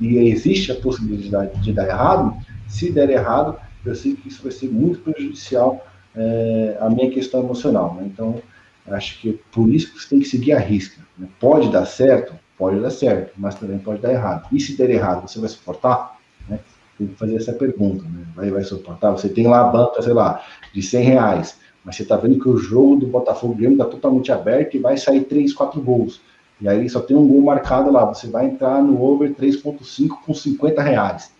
[0.00, 2.36] e existe a possibilidade de dar errado,
[2.68, 5.84] se der errado, eu sei que isso vai ser muito prejudicial
[6.14, 7.94] é, à minha questão emocional.
[7.94, 8.04] Né?
[8.12, 8.40] Então,
[8.88, 11.02] acho que é por isso que você tem que seguir a risca.
[11.18, 11.28] Né?
[11.38, 12.34] Pode dar certo?
[12.56, 14.48] Pode dar certo, mas também pode dar errado.
[14.52, 16.18] E se der errado, você vai suportar?
[16.48, 16.60] Né?
[16.96, 18.04] Tem que fazer essa pergunta.
[18.04, 18.24] Né?
[18.34, 19.10] Vai, vai suportar?
[19.12, 22.48] Você tem lá a banca, sei lá, de 100 reais, mas você está vendo que
[22.48, 26.20] o jogo do Botafogo Grêmio está totalmente aberto e vai sair 3, 4 gols.
[26.62, 28.04] E aí só tem um gol marcado lá.
[28.04, 31.32] Você vai entrar no over 3,5 com 50 reais.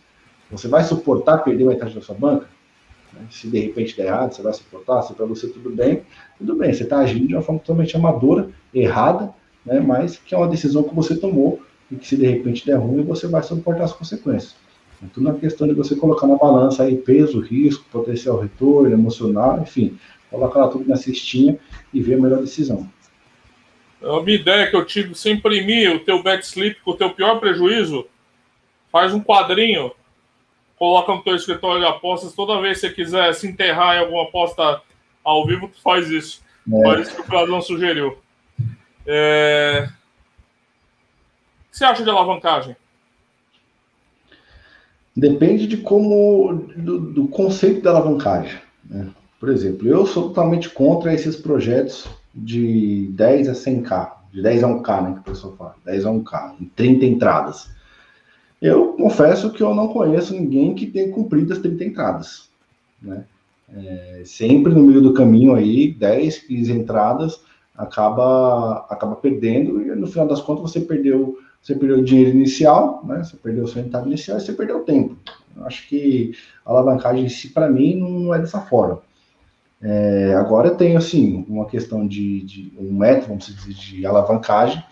[0.50, 2.48] Você vai suportar perder metade da sua banca?
[3.12, 3.20] Né?
[3.30, 5.00] Se de repente der errado, você vai suportar?
[5.02, 6.02] Se para você tudo bem,
[6.36, 6.74] tudo bem.
[6.74, 9.32] Você está agindo de uma forma totalmente amadora, errada,
[9.64, 9.78] né?
[9.78, 13.04] mas que é uma decisão que você tomou e que se de repente der ruim,
[13.04, 14.56] você vai suportar as consequências.
[15.04, 19.60] É tudo na questão de você colocar na balança aí peso, risco, potencial retorno, emocional,
[19.60, 19.96] enfim,
[20.28, 21.58] colocar tudo na cestinha
[21.94, 22.88] e ver a melhor decisão.
[24.04, 27.10] A minha ideia que eu tive, você imprimir o teu bet slip com o teu
[27.10, 28.06] pior prejuízo,
[28.90, 29.92] faz um quadrinho,
[30.76, 34.24] coloca no teu escritório de apostas, toda vez que você quiser se enterrar em alguma
[34.24, 34.82] aposta
[35.22, 36.42] ao vivo, tu faz isso.
[36.70, 37.00] É.
[37.00, 38.18] Isso que o Frazão sugeriu.
[39.06, 39.88] É...
[39.88, 42.76] O que você acha de alavancagem?
[45.16, 48.58] Depende de como do, do conceito da alavancagem.
[48.84, 49.08] Né?
[49.38, 54.68] Por exemplo, eu sou totalmente contra esses projetos de 10 a 100k, de 10 a
[54.68, 57.70] 1k, né, que o pessoal fala, 10 a 1k, em 30 entradas.
[58.60, 62.48] Eu confesso que eu não conheço ninguém que tenha cumprido as 30 entradas,
[63.00, 63.24] né?
[63.74, 67.40] É, sempre no meio do caminho aí, 10, 15 entradas,
[67.74, 73.04] acaba acaba perdendo e no final das contas você perdeu você perdeu o dinheiro inicial,
[73.04, 73.22] né?
[73.22, 75.16] Você perdeu o seu entrada inicial e você perdeu o tempo.
[75.56, 76.34] Eu acho que
[76.66, 79.00] a alavancagem em si, para mim, não é dessa forma.
[79.82, 84.82] É, agora eu tenho, assim, uma questão de, de, um método, vamos dizer, de alavancagem,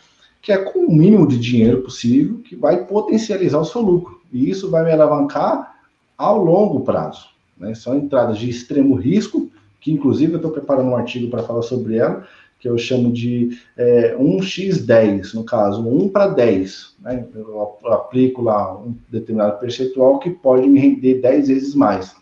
[0.43, 4.20] que é com o mínimo de dinheiro possível, que vai potencializar o seu lucro.
[4.32, 5.76] E isso vai me alavancar
[6.18, 7.28] ao longo prazo.
[7.57, 7.74] Né?
[7.74, 9.49] São entradas de extremo risco,
[9.80, 12.26] que inclusive eu estou preparando um artigo para falar sobre ela,
[12.59, 16.97] que eu chamo de é, 1x10, no caso, 1 para 10.
[17.01, 17.24] Né?
[17.34, 22.20] Eu aplico lá um determinado percentual que pode me render 10 vezes mais.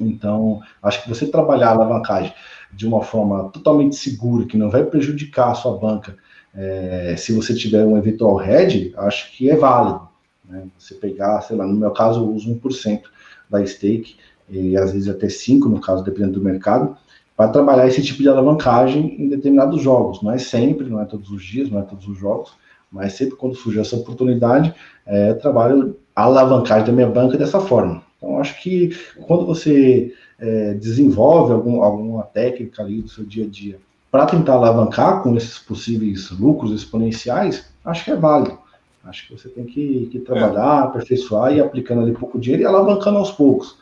[0.00, 2.32] Então, acho que você trabalhar a alavancagem
[2.72, 6.16] de uma forma totalmente segura, que não vai prejudicar a sua banca,
[6.54, 10.08] é, se você tiver um eventual hedge, acho que é válido.
[10.48, 10.66] Né?
[10.78, 13.02] Você pegar, sei lá, no meu caso, eu uso 1%
[13.48, 14.16] da stake,
[14.48, 16.96] e às vezes até 5%, no caso, dependendo do mercado,
[17.36, 20.22] para trabalhar esse tipo de alavancagem em determinados jogos.
[20.22, 22.52] Não é sempre, não é todos os dias, não é todos os jogos,
[22.90, 24.72] mas sempre quando surge essa oportunidade,
[25.04, 28.02] é, eu trabalho a alavancagem da minha banca dessa forma.
[28.24, 28.96] Então, acho que
[29.26, 33.78] quando você é, desenvolve algum, alguma técnica ali do seu dia a dia
[34.10, 38.58] para tentar alavancar com esses possíveis lucros exponenciais, acho que é válido.
[39.04, 40.86] Acho que você tem que, que trabalhar, é.
[40.86, 43.76] aperfeiçoar e aplicando ali pouco dinheiro e alavancando aos poucos.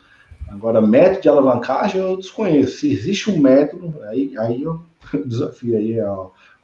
[0.49, 2.79] Agora, método de alavancagem eu desconheço.
[2.79, 4.81] Se existe um método, aí, aí eu
[5.25, 5.97] desafio aí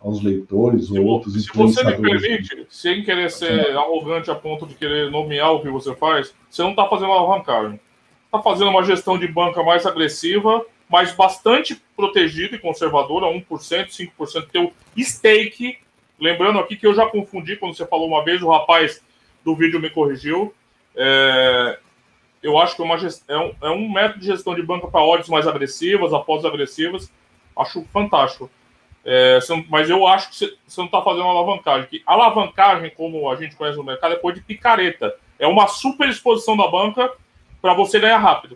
[0.02, 4.76] aos leitores ou outros Se você me permite, sem querer ser arrogante a ponto de
[4.76, 7.80] querer nomear o que você faz, você não está fazendo alavancagem.
[8.26, 14.48] Está fazendo uma gestão de banca mais agressiva, mas bastante protegida e conservadora, 1%, 5%
[14.52, 15.78] teu stake.
[16.20, 19.02] Lembrando aqui que eu já confundi quando você falou uma vez, o rapaz
[19.44, 20.54] do vídeo me corrigiu.
[20.96, 21.80] É,
[22.42, 22.96] eu acho que é, uma
[23.28, 27.12] é, um, é um método de gestão de banca para odds mais agressivas, apostas agressivas.
[27.58, 28.50] Acho fantástico.
[29.12, 31.88] É, mas eu acho que você, não está fazendo alavancagem.
[31.90, 35.16] Que alavancagem, como a gente conhece no mercado, é coisa de picareta.
[35.40, 37.12] É uma super exposição da banca
[37.60, 38.56] para você ganhar rápido.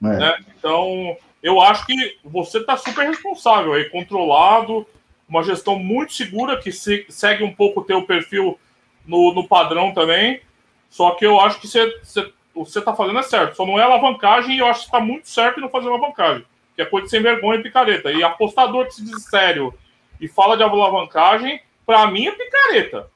[0.00, 0.06] É.
[0.06, 0.38] Né?
[0.56, 4.86] Então, eu acho que você está super responsável aí, controlado,
[5.28, 8.56] uma gestão muito segura que se, segue um pouco o teu perfil
[9.04, 10.40] no, no padrão também.
[10.88, 13.56] Só que eu acho que você, você o que você está fazendo é certo.
[13.56, 16.44] Só não é alavancagem e eu acho que está muito certo em não fazer alavancagem.
[16.74, 18.12] Que é coisa de sem vergonha e picareta.
[18.12, 19.74] E apostador que se diz sério
[20.20, 23.10] e fala de alavancagem, para mim é picareta.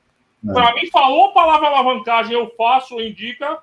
[0.48, 0.52] É.
[0.52, 3.58] Para mim, falou a palavra alavancagem, eu faço, indica.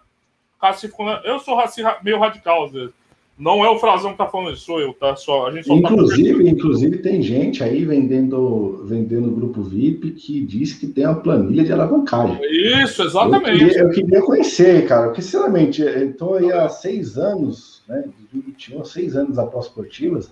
[1.24, 1.58] Eu sou
[2.02, 2.94] meio radical às vezes.
[3.38, 5.16] Não é o Frazão que tá falando isso, sou eu, tá?
[5.16, 10.12] Só, a gente só tá inclusive, tá inclusive, tem gente aí vendendo, vendendo grupo VIP
[10.12, 12.40] que diz que tem uma planilha de alavancagem.
[12.84, 13.64] Isso, exatamente.
[13.64, 18.04] Eu queria, eu queria conhecer, cara, porque sinceramente, eu estou aí há seis anos, né?
[18.32, 20.32] 2021, seis anos após esportivas,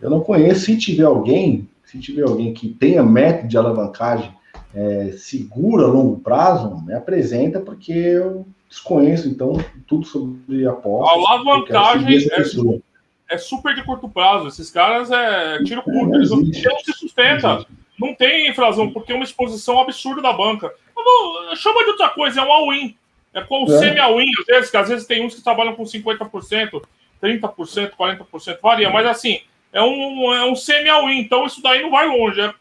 [0.00, 0.66] eu não conheço.
[0.66, 4.34] Se tiver alguém, se tiver alguém que tenha método de alavancagem
[4.74, 9.52] é, segura a longo prazo, me apresenta, porque eu desconheço, então,
[9.86, 11.10] tudo sobre aposta.
[11.10, 14.46] A alavancagem é, é, super de curto prazo.
[14.46, 17.66] Esses caras é tiro é, curto, eles não, não se sustenta.
[17.98, 20.72] Não tem inflação, porque é uma exposição absurda da banca.
[20.96, 22.96] Não, chama de outra coisa, é um all-in.
[23.32, 23.78] É com o é.
[23.78, 26.82] semi-all-in, às vezes, que às vezes tem uns que trabalham com 50%,
[27.22, 29.40] 30%, 40%, varia, mas assim,
[29.72, 32.52] é um, é um semi-all-in, então isso daí não vai longe, é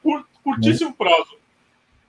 [0.44, 1.40] curtíssimo prazo.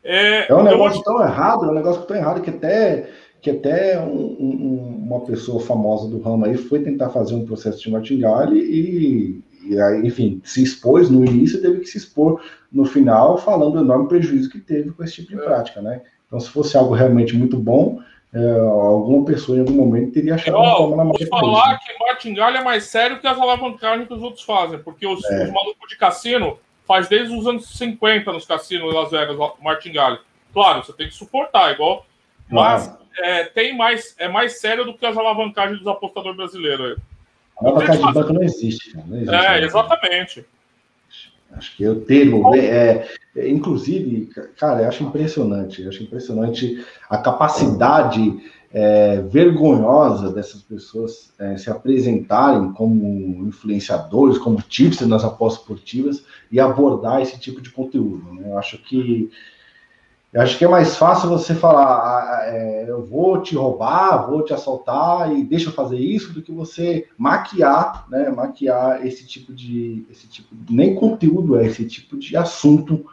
[0.03, 3.99] É, é um negócio tão errado, é um negócio tão errado que até que até
[3.99, 8.59] um, um, uma pessoa famosa do ramo aí foi tentar fazer um processo de martingale
[8.59, 13.73] e, e aí, enfim, se expôs no início teve que se expor no final, falando
[13.73, 15.45] do enorme prejuízo que teve com esse tipo de é.
[15.45, 16.03] prática, né?
[16.27, 18.01] Então, se fosse algo realmente muito bom,
[18.33, 21.15] é, alguma pessoa em algum momento teria achado uma forma na mão.
[21.19, 21.79] Vou falar né?
[21.85, 25.45] que martingale é mais sério que as alavancagens que os outros fazem, porque os, é.
[25.45, 30.19] os malucos de cassino faz desde os anos 50 nos cassinos Las Vegas, martingale.
[30.53, 32.07] Claro, você tem que suportar, igual.
[32.49, 36.99] Mas é, tem mais, é mais sério do que as alavancagens dos apostadores brasileiros.
[37.61, 38.97] A alavancagem de banco não existe.
[38.97, 40.47] Não existe é, exatamente.
[41.53, 47.19] Acho que o termo, é, é, inclusive, cara, eu acho impressionante, eu acho impressionante a
[47.19, 48.41] capacidade
[48.73, 56.61] é, vergonhosa dessas pessoas é, se apresentarem como influenciadores, como tipsters nas apostas esportivas e
[56.61, 58.33] abordar esse tipo de conteúdo.
[58.33, 58.49] Né?
[58.49, 59.31] Eu acho que
[60.33, 64.31] eu acho que é mais fácil você falar, ah, ah, é, eu vou te roubar,
[64.31, 68.31] vou te assaltar e deixa eu fazer isso, do que você maquiar, né?
[68.31, 73.05] Maquiar esse tipo de, esse tipo, nem conteúdo é esse tipo de assunto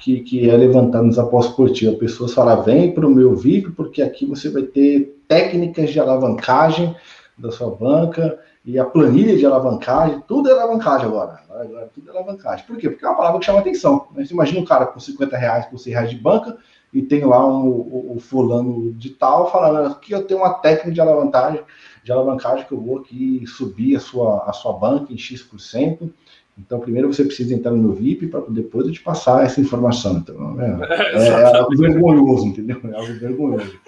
[0.00, 1.96] que, que é levantado nos apostas esportivas.
[1.96, 6.96] Pessoas falam, vem para o meu VIP, porque aqui você vai ter técnicas de alavancagem
[7.38, 11.40] da sua banca e a planilha de alavancagem, tudo é alavancagem agora.
[11.50, 12.64] Agora tudo é alavancagem.
[12.66, 12.88] Por quê?
[12.88, 14.08] Porque é uma palavra que chama atenção.
[14.12, 14.24] Né?
[14.24, 16.56] Você imagina um cara com 50 reais por 100 reais de banca
[16.90, 17.68] e tem lá um,
[18.14, 21.60] o, fulano de tal falando que eu tenho uma técnica de alavancagem,
[22.02, 26.10] de alavancagem que eu vou aqui subir a sua, a sua banca em X%.
[26.56, 30.18] Então, primeiro você precisa entrar no VIP para depois eu te passar essa informação.
[30.18, 32.80] Então, é, é, é algo vergonhoso, entendeu?
[32.84, 33.80] É algo vergonhoso.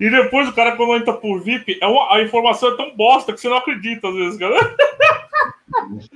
[0.00, 3.32] E depois o cara, quando entra por VIP, é uma, a informação é tão bosta
[3.32, 4.76] que você não acredita às vezes, cara.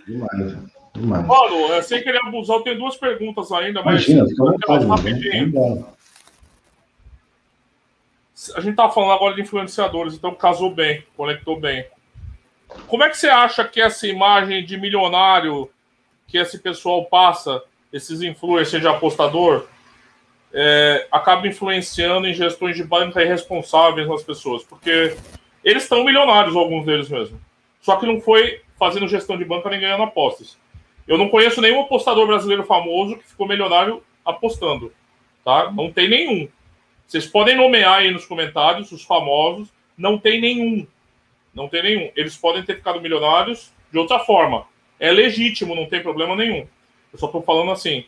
[0.06, 0.56] Demais,
[0.94, 1.26] demais.
[1.26, 4.26] Mano, sem querer abusar, eu tenho duas perguntas ainda, mas Imagina,
[4.66, 5.86] eu rapidinho.
[8.54, 11.84] A gente tá falando agora de influenciadores, então casou bem, conectou bem.
[12.86, 15.68] Como é que você acha que essa imagem de milionário
[16.28, 17.62] que esse pessoal passa,
[17.92, 19.66] esses influencers de apostador,
[20.52, 25.16] é, acaba influenciando em gestões de banca irresponsáveis nas pessoas, porque
[25.64, 27.40] eles estão milionários, alguns deles mesmo.
[27.80, 30.56] Só que não foi fazendo gestão de banca nem ganhando apostas.
[31.06, 34.92] Eu não conheço nenhum apostador brasileiro famoso que ficou milionário apostando,
[35.42, 35.72] tá?
[35.72, 36.48] Não tem nenhum.
[37.06, 40.86] Vocês podem nomear aí nos comentários os famosos, não tem nenhum.
[41.54, 42.12] Não tem nenhum.
[42.14, 44.66] Eles podem ter ficado milionários de outra forma
[44.98, 46.66] é legítimo, não tem problema nenhum.
[47.12, 48.04] Eu só estou falando assim: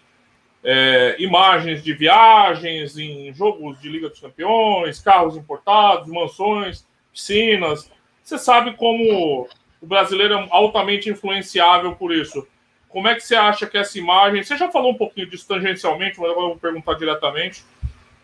[0.62, 7.90] é, imagens de viagens em jogos de Liga dos Campeões, carros importados, mansões, piscinas.
[8.22, 9.48] Você sabe como
[9.80, 12.46] o brasileiro é altamente influenciável por isso.
[12.88, 16.20] Como é que você acha que essa imagem, você já falou um pouquinho disso tangencialmente,
[16.20, 17.64] mas agora eu vou perguntar diretamente,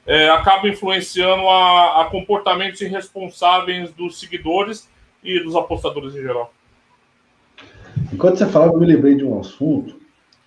[0.04, 4.90] é, acaba influenciando a, a comportamentos irresponsáveis dos seguidores
[5.22, 6.52] e dos apostadores em geral?
[8.12, 9.96] Enquanto você falava, eu me lembrei de um assunto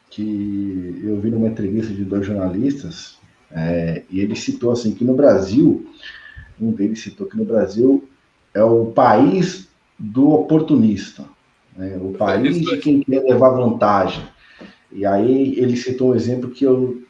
[0.10, 3.18] que eu vi numa entrevista de dois jornalistas,
[3.52, 5.88] é, e ele citou assim que no Brasil,
[6.60, 8.08] um deles citou que no Brasil
[8.54, 11.26] é o país do oportunista,
[11.76, 14.24] né, o país de quem quer levar vantagem.
[14.92, 17.02] E aí ele citou um exemplo que eu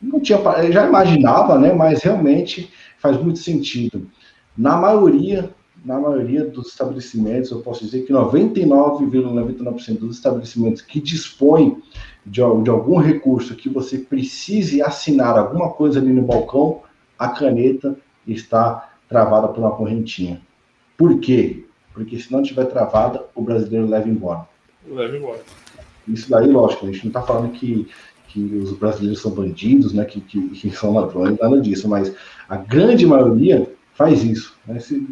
[0.00, 4.08] não tinha, eu já imaginava, né, mas realmente faz muito sentido.
[4.56, 5.50] Na maioria
[5.84, 11.82] na maioria dos estabelecimentos, eu posso dizer que 99,99% ,99 dos estabelecimentos que dispõem
[12.24, 16.82] de, de, algum recurso que você precise assinar alguma coisa ali no balcão,
[17.18, 20.40] a caneta está travada por uma correntinha.
[20.96, 21.64] Por quê?
[21.92, 24.48] Porque se não tiver travada, o brasileiro leva embora.
[24.86, 25.40] Leva embora.
[26.06, 27.88] Isso daí, lógico, a gente não está falando que,
[28.28, 32.14] que os brasileiros são bandidos, né, que, que, que são ladrões, nada disso, mas
[32.48, 34.56] a grande maioria faz isso.
[34.66, 34.80] Né?
[34.80, 35.06] Se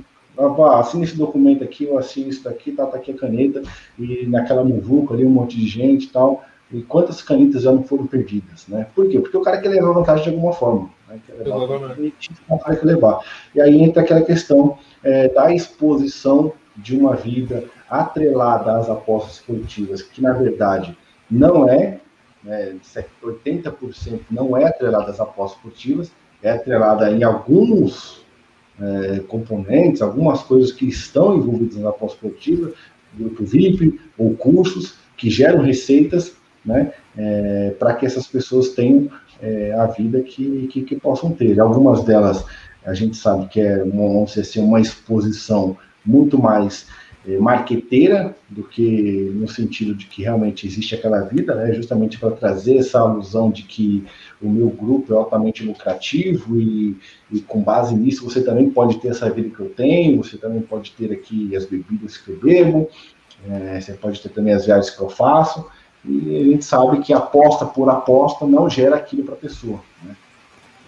[0.78, 3.62] assina esse documento aqui, eu assino isso daqui, tá, tá aqui a caneta,
[3.98, 6.44] e naquela muvuca ali, um monte de gente e tal.
[6.72, 8.86] E quantas canetas já não foram perdidas, né?
[8.94, 9.18] Por quê?
[9.18, 10.88] Porque o cara quer levar vantagem de alguma forma.
[11.08, 11.18] Né?
[11.26, 11.66] Quer levar o
[12.86, 13.20] levar.
[13.54, 20.00] E aí entra aquela questão é, da exposição de uma vida atrelada às apostas esportivas,
[20.00, 20.96] que na verdade
[21.28, 21.98] não é,
[22.42, 22.76] né,
[23.22, 26.12] 80% não é atrelada às apostas esportivas,
[26.42, 28.24] é atrelada em alguns
[28.80, 32.72] é, componentes, algumas coisas que estão envolvidas na pós-produtiva,
[33.14, 39.10] grupo VIP ou cursos que geram receitas né, é, para que essas pessoas tenham
[39.40, 41.58] é, a vida que, que, que, possam ter.
[41.60, 42.44] Algumas delas
[42.84, 46.86] a gente sabe que é uma, assim, uma exposição muito mais
[47.26, 52.30] é, marqueteira do que no sentido de que realmente existe aquela vida, né, justamente para
[52.30, 54.04] trazer essa alusão de que
[54.40, 56.96] o meu grupo é altamente lucrativo e,
[57.30, 60.62] e, com base nisso você também pode ter essa vida que eu tenho, você também
[60.62, 62.88] pode ter aqui as bebidas que eu bebo,
[63.48, 65.66] é, você pode ter também as viagens que eu faço,
[66.04, 69.80] e a gente sabe que aposta por aposta não gera aquilo para a pessoa.
[70.02, 70.16] Né?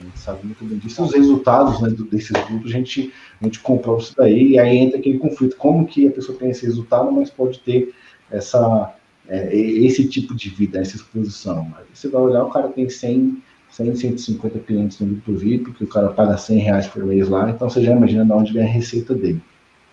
[0.02, 1.02] A gente sabe muito bem disso.
[1.02, 4.98] Os resultados né, desses grupos, a gente, a gente comprova isso daí, e aí entra
[4.98, 5.56] aquele conflito.
[5.56, 7.94] Como que a pessoa tem esse resultado, mas pode ter
[8.30, 8.94] essa,
[9.28, 11.72] é, esse tipo de vida, essa exposição.
[11.78, 13.40] Aí você vai olhar, o cara tem 100,
[13.70, 17.48] 100, 150 clientes no grupo VIP, que o cara paga 100 reais por mês lá,
[17.48, 19.40] então você já imagina de onde vem a receita dele.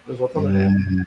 [0.08, 1.06] Exatamente.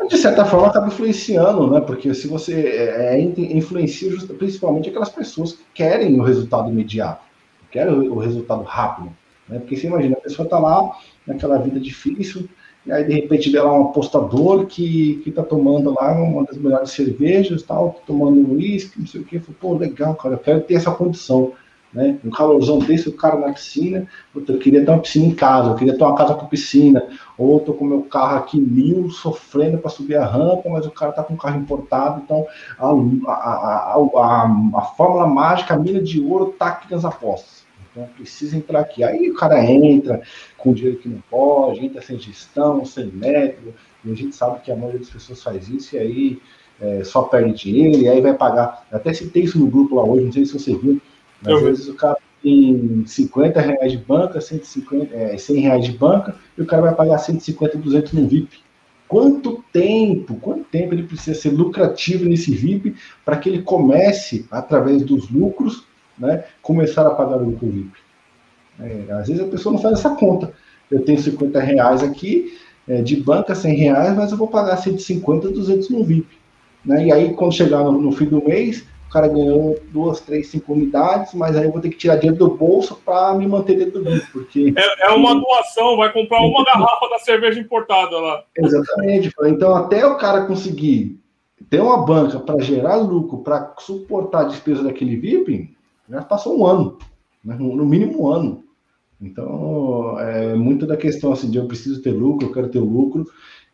[0.00, 1.80] É, de certa forma, acaba influenciando, né?
[1.80, 7.29] Porque se você é, é influencia principalmente aquelas pessoas que querem o resultado imediato,
[7.70, 9.10] querem o, resultado rápido.
[9.48, 9.58] Né?
[9.58, 10.90] Porque você imagina, a pessoa está lá
[11.26, 12.48] naquela vida difícil,
[12.86, 16.56] e aí de repente vê lá um apostador que, que tá tomando lá uma das
[16.56, 20.60] melhores cervejas, tal, tá tomando uísque, não sei o que, pô, legal, cara, eu quero
[20.60, 21.52] ter essa condição.
[21.92, 22.18] Né?
[22.24, 25.74] Um calorzão desse, o cara na piscina, eu queria ter uma piscina em casa, eu
[25.74, 27.02] queria ter uma casa com piscina,
[27.36, 31.10] ou tô com meu carro aqui mil, sofrendo para subir a rampa, mas o cara
[31.10, 32.46] tá com um carro importado, então
[32.78, 37.59] a, a, a, a, a fórmula mágica, a mina de ouro tá aqui nas apostas.
[37.90, 39.02] Então precisa entrar aqui.
[39.02, 40.22] Aí o cara entra
[40.56, 43.74] com dinheiro que não pode, entra sem gestão, sem método,
[44.04, 46.42] e a gente sabe que a maioria das pessoas faz isso, e aí
[46.80, 48.86] é, só perde dinheiro, e aí vai pagar.
[48.90, 51.00] Até citei isso no grupo lá hoje, não sei se você viu,
[51.42, 55.92] mas às vezes o cara tem 50 reais de banca, 150, é, 100 reais de
[55.92, 58.60] banca, e o cara vai pagar 150, 200 no VIP.
[59.06, 65.02] Quanto tempo, quanto tempo ele precisa ser lucrativo nesse VIP para que ele comece, através
[65.02, 65.84] dos lucros,
[66.20, 67.92] né, começar a pagar o lucro VIP?
[68.78, 70.52] É, às vezes a pessoa não faz essa conta.
[70.90, 72.58] Eu tenho 50 reais aqui,
[72.88, 76.38] é, de banca 100 reais, mas eu vou pagar 150, 200 no VIP.
[76.84, 77.06] Né?
[77.06, 80.72] E aí, quando chegar no, no fim do mês, o cara ganhou duas, três, cinco
[80.72, 84.02] unidades, mas aí eu vou ter que tirar dinheiro do bolso para me manter dentro
[84.02, 84.72] do grupo, porque...
[84.76, 88.44] É, é, uma doação, vai comprar uma garrafa da cerveja importada lá.
[88.56, 89.30] Exatamente.
[89.44, 91.20] Então, até o cara conseguir
[91.68, 95.76] ter uma banca para gerar lucro, para suportar a despesa daquele VIP,
[96.10, 96.98] já passou um ano,
[97.44, 97.56] né?
[97.58, 98.64] no mínimo um ano.
[99.20, 103.26] Então, é muito da questão assim, de eu preciso ter lucro, eu quero ter lucro,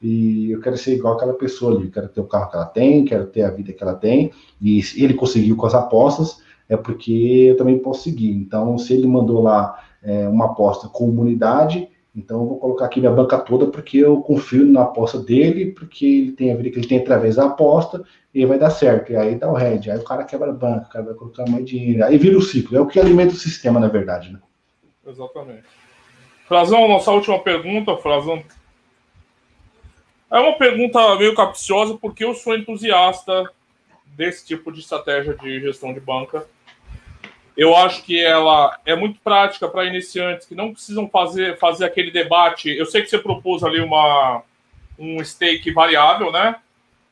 [0.03, 3.05] e eu quero ser igual aquela pessoa ali, quero ter o carro que ela tem,
[3.05, 6.77] quero ter a vida que ela tem, e se ele conseguiu com as apostas, é
[6.77, 7.13] porque
[7.51, 8.33] eu também posso seguir.
[8.33, 13.13] Então, se ele mandou lá é, uma aposta comunidade, então eu vou colocar aqui minha
[13.13, 16.89] banca toda porque eu confio na aposta dele, porque ele tem a vida que ele
[16.89, 18.03] tem através da aposta,
[18.35, 19.13] e vai dar certo.
[19.13, 21.49] E aí dá o head, aí o cara quebra a banca, o cara vai colocar
[21.49, 24.41] mais dinheiro, aí vira o ciclo, é o que alimenta o sistema, na verdade, né?
[25.07, 25.65] Exatamente.
[26.49, 28.43] Frazão, nossa última pergunta, Frazão,
[30.31, 33.51] é uma pergunta meio capciosa, porque eu sou entusiasta
[34.07, 36.47] desse tipo de estratégia de gestão de banca.
[37.57, 42.11] Eu acho que ela é muito prática para iniciantes que não precisam fazer, fazer aquele
[42.11, 42.69] debate.
[42.71, 44.43] Eu sei que você propôs ali uma,
[44.99, 46.57] um stake variável, né?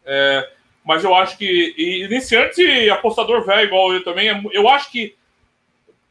[0.05, 0.51] É,
[0.85, 5.17] mas eu acho que iniciante e apostador velho, igual eu também, é eu acho que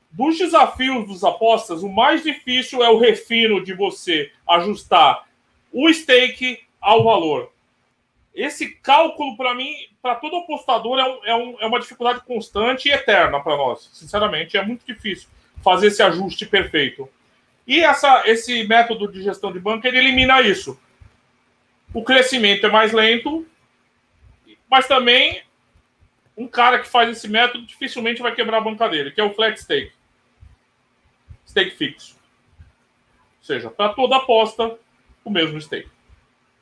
[0.10, 5.28] dos desafios dos apostas, o mais difícil é o refino de você ajustar
[5.72, 7.53] o stake ao valor.
[8.34, 9.72] Esse cálculo, para mim,
[10.02, 13.90] para todo apostador, é, um, é, um, é, uma dificuldade constante e eterna para nós.
[13.94, 15.30] Sinceramente, é muito difícil
[15.64, 17.08] fazer esse ajuste perfeito.
[17.68, 20.80] E essa, esse método de gestão de banco ele elimina isso.
[21.94, 23.46] O crescimento é mais lento,
[24.68, 25.44] mas também
[26.36, 29.34] um cara que faz esse método dificilmente vai quebrar a banca dele, que é o
[29.34, 29.94] flat stake.
[31.48, 32.16] Stake fixo.
[33.40, 34.76] Ou seja, para toda aposta,
[35.24, 35.93] o mesmo stake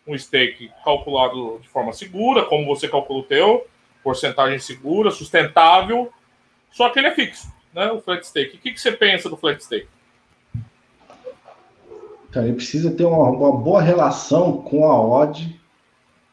[0.07, 3.67] um stake calculado de forma segura, como você calcula o teu,
[4.03, 6.11] porcentagem segura, sustentável,
[6.71, 7.91] só que ele é fixo, né?
[7.91, 8.57] O flat stake.
[8.57, 9.87] O que, que você pensa do flat stake?
[12.29, 15.59] Então, ele precisa ter uma, uma boa relação com a odd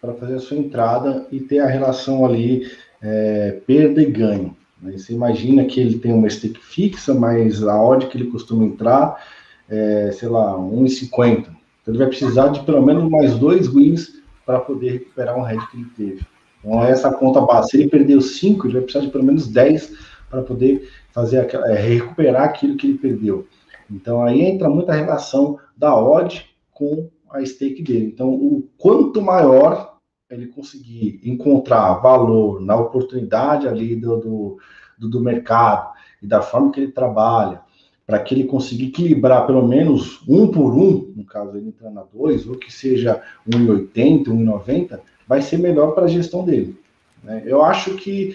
[0.00, 2.70] para fazer a sua entrada e ter a relação ali
[3.02, 4.56] é, perda e ganho.
[4.80, 9.20] Você imagina que ele tem uma stake fixa, mas a odd que ele costuma entrar
[9.68, 11.57] é, sei lá, 1,50.
[11.88, 15.76] Ele vai precisar de pelo menos mais dois wins para poder recuperar um head que
[15.78, 16.26] ele teve.
[16.60, 19.92] Então essa conta base, se ele perdeu cinco, ele vai precisar de pelo menos 10
[20.28, 23.46] para poder fazer é, recuperar aquilo que ele perdeu.
[23.90, 28.06] Então aí entra muita relação da odd com a stake dele.
[28.06, 29.96] Então o quanto maior
[30.30, 34.58] ele conseguir encontrar valor na oportunidade ali do,
[34.98, 35.90] do, do mercado
[36.22, 37.62] e da forma que ele trabalha,
[38.08, 42.04] para que ele consiga equilibrar pelo menos um por um, no caso ele entrar na
[42.10, 44.98] 2, ou que seja 1,80, 1,90,
[45.28, 46.74] vai ser melhor para a gestão dele.
[47.22, 47.42] Né?
[47.44, 48.34] Eu acho que,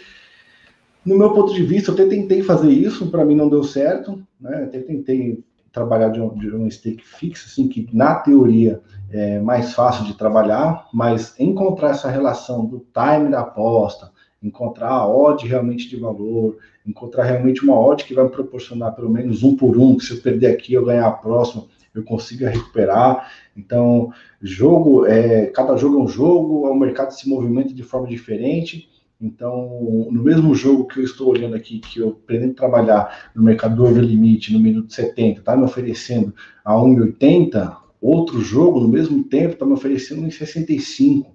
[1.04, 4.22] no meu ponto de vista, eu até tentei fazer isso, para mim não deu certo,
[4.40, 4.66] né?
[4.66, 8.80] até tentei trabalhar de um, de um stake fixo, assim, que na teoria
[9.10, 14.12] é mais fácil de trabalhar, mas encontrar essa relação do time da aposta,
[14.44, 19.10] encontrar a odd realmente de valor, encontrar realmente uma odd que vai me proporcionar pelo
[19.10, 21.65] menos um por um, que se eu perder aqui, eu ganhar a próxima,
[21.95, 23.32] eu consiga recuperar.
[23.56, 24.11] Então,
[24.41, 28.90] jogo, é, cada jogo é um jogo, o mercado se movimenta de forma diferente.
[29.22, 29.80] Então,
[30.11, 34.02] no mesmo jogo que eu estou olhando aqui, que eu pretendo trabalhar no mercado do
[34.02, 36.34] limite no minuto 70, está me oferecendo
[36.65, 41.28] a 1,80, outro jogo no mesmo tempo está me oferecendo 1,65.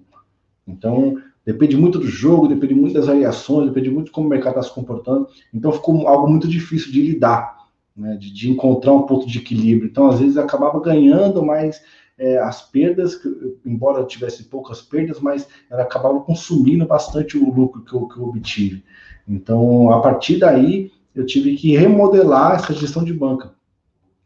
[0.67, 1.19] Então,
[1.51, 4.69] depende muito do jogo, depende muito das variações, depende muito de como o mercado está
[4.69, 5.27] se comportando.
[5.51, 7.57] Então, ficou algo muito difícil de lidar,
[7.97, 9.89] né, de, de encontrar um ponto de equilíbrio.
[9.89, 11.81] Então, às vezes, acabava ganhando, mas
[12.19, 13.19] é, as perdas,
[13.65, 18.25] embora tivesse poucas perdas, mas ela acabava consumindo bastante o lucro que eu, que eu
[18.25, 18.83] obtive.
[19.27, 23.55] Então, a partir daí, eu tive que remodelar essa gestão de banca.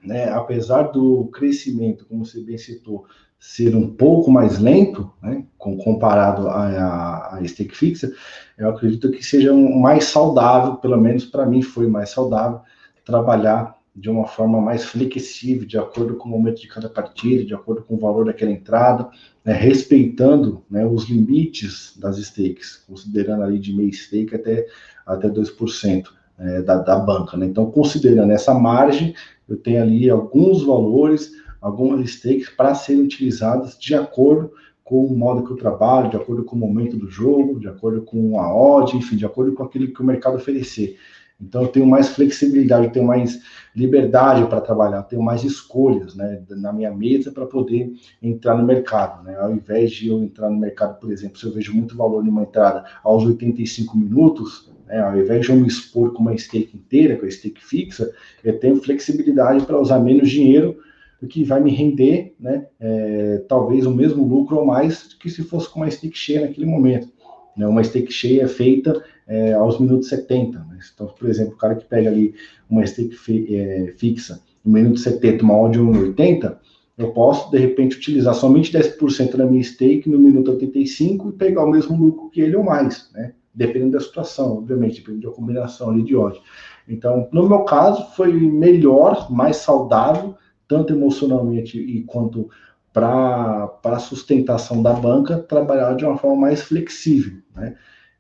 [0.04, 0.30] Né?
[0.30, 3.06] Apesar do crescimento, como você bem citou,
[3.44, 8.10] ser um pouco mais lento, né, comparado a, a, a stake fixa,
[8.58, 12.62] eu acredito que seja um, mais saudável, pelo menos para mim foi mais saudável,
[13.04, 17.54] trabalhar de uma forma mais flexível, de acordo com o momento de cada partida, de
[17.54, 19.10] acordo com o valor daquela entrada,
[19.44, 24.66] né, respeitando né, os limites das stakes, considerando ali de meia stake até,
[25.06, 26.06] até 2%
[26.40, 27.36] é, da, da banca.
[27.36, 27.48] Né?
[27.48, 29.14] Então, considerando essa margem,
[29.50, 34.52] eu tenho ali alguns valores, algumas stakes para serem utilizadas de acordo
[34.84, 38.02] com o modo que eu trabalho, de acordo com o momento do jogo, de acordo
[38.02, 40.98] com a odd, enfim, de acordo com aquilo que o mercado oferecer.
[41.40, 43.42] Então, eu tenho mais flexibilidade, eu tenho mais
[43.76, 48.66] liberdade para trabalhar, eu tenho mais escolhas né, na minha mesa para poder entrar no
[48.66, 49.24] mercado.
[49.24, 49.36] Né?
[49.38, 52.44] Ao invés de eu entrar no mercado, por exemplo, se eu vejo muito valor numa
[52.44, 57.18] entrada aos 85 minutos, né, ao invés de eu me expor com uma stake inteira,
[57.18, 58.12] com a stake fixa,
[58.44, 60.78] eu tenho flexibilidade para usar menos dinheiro,
[61.24, 65.42] o que vai me render né, é, talvez o mesmo lucro ou mais que se
[65.42, 67.08] fosse com uma stake cheia naquele momento.
[67.56, 67.66] Né?
[67.66, 70.60] Uma stake cheia feita é, aos minutos 70.
[70.60, 70.80] Né?
[70.94, 72.36] Então, por exemplo, o cara que pega ali
[72.70, 76.58] uma stake fi, é, fixa no minuto 70, uma odd 1,80,
[76.98, 81.64] eu posso, de repente, utilizar somente 10% da minha stake no minuto 85 e pegar
[81.64, 83.34] o mesmo lucro que ele ou mais, né?
[83.54, 86.40] Dependendo da situação, obviamente, dependendo da combinação ali de odd.
[86.88, 90.36] Então, no meu caso, foi melhor, mais saudável,
[90.74, 92.50] tanto emocionalmente e quanto
[92.92, 97.76] para a sustentação da banca, trabalhar de uma forma mais flexível, né?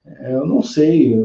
[0.05, 1.15] É, eu não sei,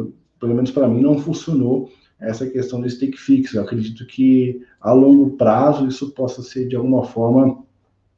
[0.41, 3.59] pelo menos para mim não funcionou essa questão do stake fixo.
[3.59, 7.63] Eu acredito que a longo prazo isso possa ser de alguma forma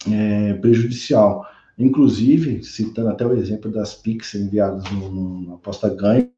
[0.08, 1.44] é, prejudicial.
[1.76, 6.30] Inclusive, citando até o exemplo das PIX enviadas no aposta ganha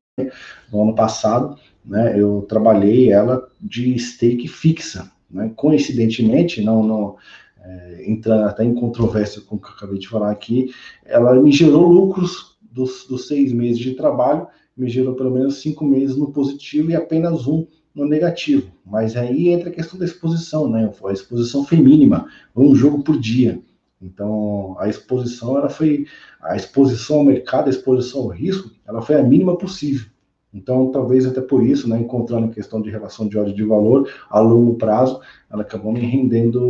[0.72, 5.10] no ano passado, né, eu trabalhei ela de stake fixa.
[5.32, 5.52] Né?
[5.56, 7.16] Coincidentemente, não, não
[7.64, 10.72] é, entrando até em controvérsia com o que eu acabei de falar aqui,
[11.04, 14.46] ela me gerou lucros dos, dos seis meses de trabalho,
[14.76, 18.72] me gerou pelo menos cinco meses no positivo e apenas um no negativo.
[18.84, 20.90] Mas aí entra a questão da exposição, né?
[21.04, 22.26] A exposição foi mínima,
[22.56, 23.62] um jogo por dia.
[24.00, 26.06] Então a exposição ela foi
[26.40, 30.06] a exposição ao mercado, a exposição ao risco, ela foi a mínima possível.
[30.52, 34.08] Então talvez até por isso, né, encontrando a questão de relação de ordem de valor
[34.28, 35.20] a longo prazo,
[35.50, 36.60] ela acabou me rendendo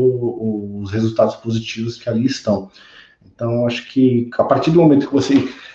[0.80, 2.70] os resultados positivos que ali estão.
[3.24, 5.34] Então acho que a partir do momento que você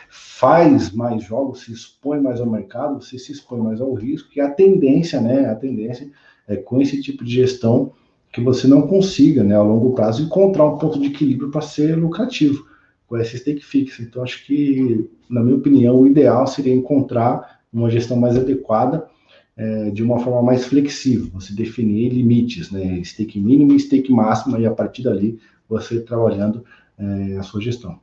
[0.09, 4.39] faz mais jogos, se expõe mais ao mercado, você se expõe mais ao risco, e
[4.39, 6.09] a tendência, né, a tendência
[6.47, 7.91] é com esse tipo de gestão
[8.31, 11.97] que você não consiga, né, a longo prazo, encontrar um ponto de equilíbrio para ser
[11.97, 12.67] lucrativo
[13.07, 14.03] com essa stake fixa.
[14.03, 19.08] Então, acho que, na minha opinião, o ideal seria encontrar uma gestão mais adequada,
[19.56, 24.60] é, de uma forma mais flexível, você definir limites, né, stake mínimo e stake máximo,
[24.60, 26.64] e a partir dali você trabalhando
[26.98, 27.99] é, a sua gestão.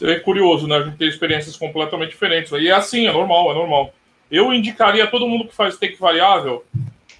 [0.00, 0.76] É curioso, né?
[0.76, 2.52] A gente tem experiências completamente diferentes.
[2.52, 3.92] E é assim, é normal, é normal.
[4.30, 6.64] Eu indicaria a todo mundo que faz stake variável.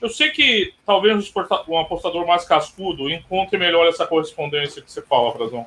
[0.01, 1.33] Eu sei que talvez
[1.67, 5.67] um apostador mais cascudo encontre melhor essa correspondência que você fala, Frazão.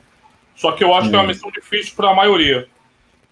[0.56, 2.68] Só que eu acho que é uma missão difícil para a maioria.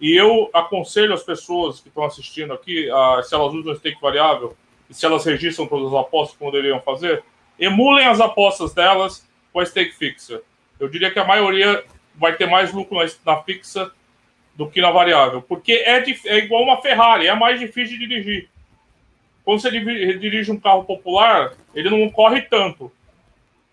[0.00, 2.88] E eu aconselho as pessoas que estão assistindo aqui,
[3.22, 4.56] se elas usam stake variável
[4.88, 7.22] e se elas registram todas as apostas como deveriam fazer,
[7.58, 10.40] emulem as apostas delas com a stake fixa.
[10.78, 13.92] Eu diria que a maioria vai ter mais lucro na, na fixa
[14.54, 15.42] do que na variável.
[15.42, 18.48] Porque é, é igual uma Ferrari, é mais difícil de dirigir.
[19.44, 22.90] Quando você dirige um carro popular, ele não corre tanto.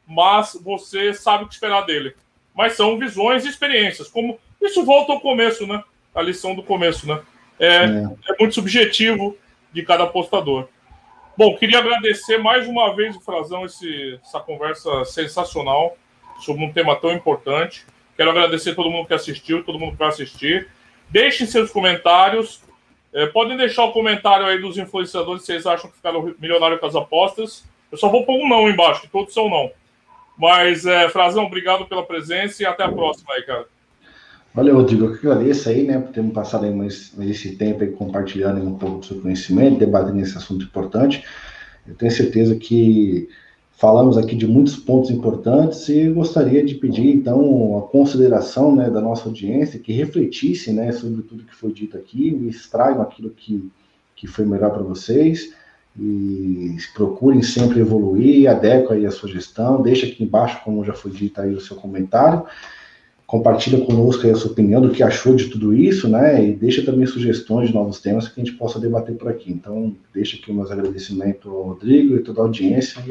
[0.06, 2.16] Mas você sabe o que esperar dele.
[2.54, 4.08] Mas são visões e experiências.
[4.08, 5.84] Como Isso volta ao começo, né?
[6.18, 7.22] A lição do começo, né?
[7.60, 7.85] É, é.
[7.85, 9.38] é muito subjetivo
[9.72, 10.68] de cada apostador.
[11.38, 15.95] Bom, queria agradecer mais uma vez o Frazão esse, essa conversa sensacional
[16.39, 17.85] sobre um tema tão importante.
[18.15, 20.68] Quero agradecer a todo mundo que assistiu, todo mundo que vai assistir.
[21.10, 22.64] Deixem seus comentários.
[23.14, 26.88] É, podem deixar o comentário aí dos influenciadores se vocês acham que ficaram milionários com
[26.88, 27.64] as apostas.
[27.91, 29.72] Eu só vou pôr um não embaixo, que todos são não.
[30.35, 33.68] Mas, é, Frazão, obrigado pela presença e até a próxima aí, cara.
[34.57, 35.05] Valeu, Rodrigo.
[35.05, 38.59] Eu que agradeço aí, né, por termos passado aí mais, mais esse tempo aí compartilhando
[38.67, 41.23] um pouco do seu conhecimento, debatendo esse assunto importante.
[41.88, 43.29] Eu tenho certeza que
[43.73, 48.99] falamos aqui de muitos pontos importantes e gostaria de pedir, então, a consideração né, da
[48.99, 53.71] nossa audiência, que refletisse né, sobre tudo que foi dito aqui, e extraiam aquilo que,
[54.15, 55.53] que foi melhor para vocês,
[55.95, 61.11] e procurem sempre evoluir, adequem aí a sua gestão, deixa aqui embaixo, como já foi
[61.11, 62.43] dito aí, o seu comentário,
[63.28, 66.48] compartilha conosco aí a sua opinião do que achou de tudo isso, né?
[66.48, 69.52] E deixa também sugestões de novos temas que a gente possa debater por aqui.
[69.52, 73.04] Então, deixa aqui meus agradecimentos ao Rodrigo e toda a audiência.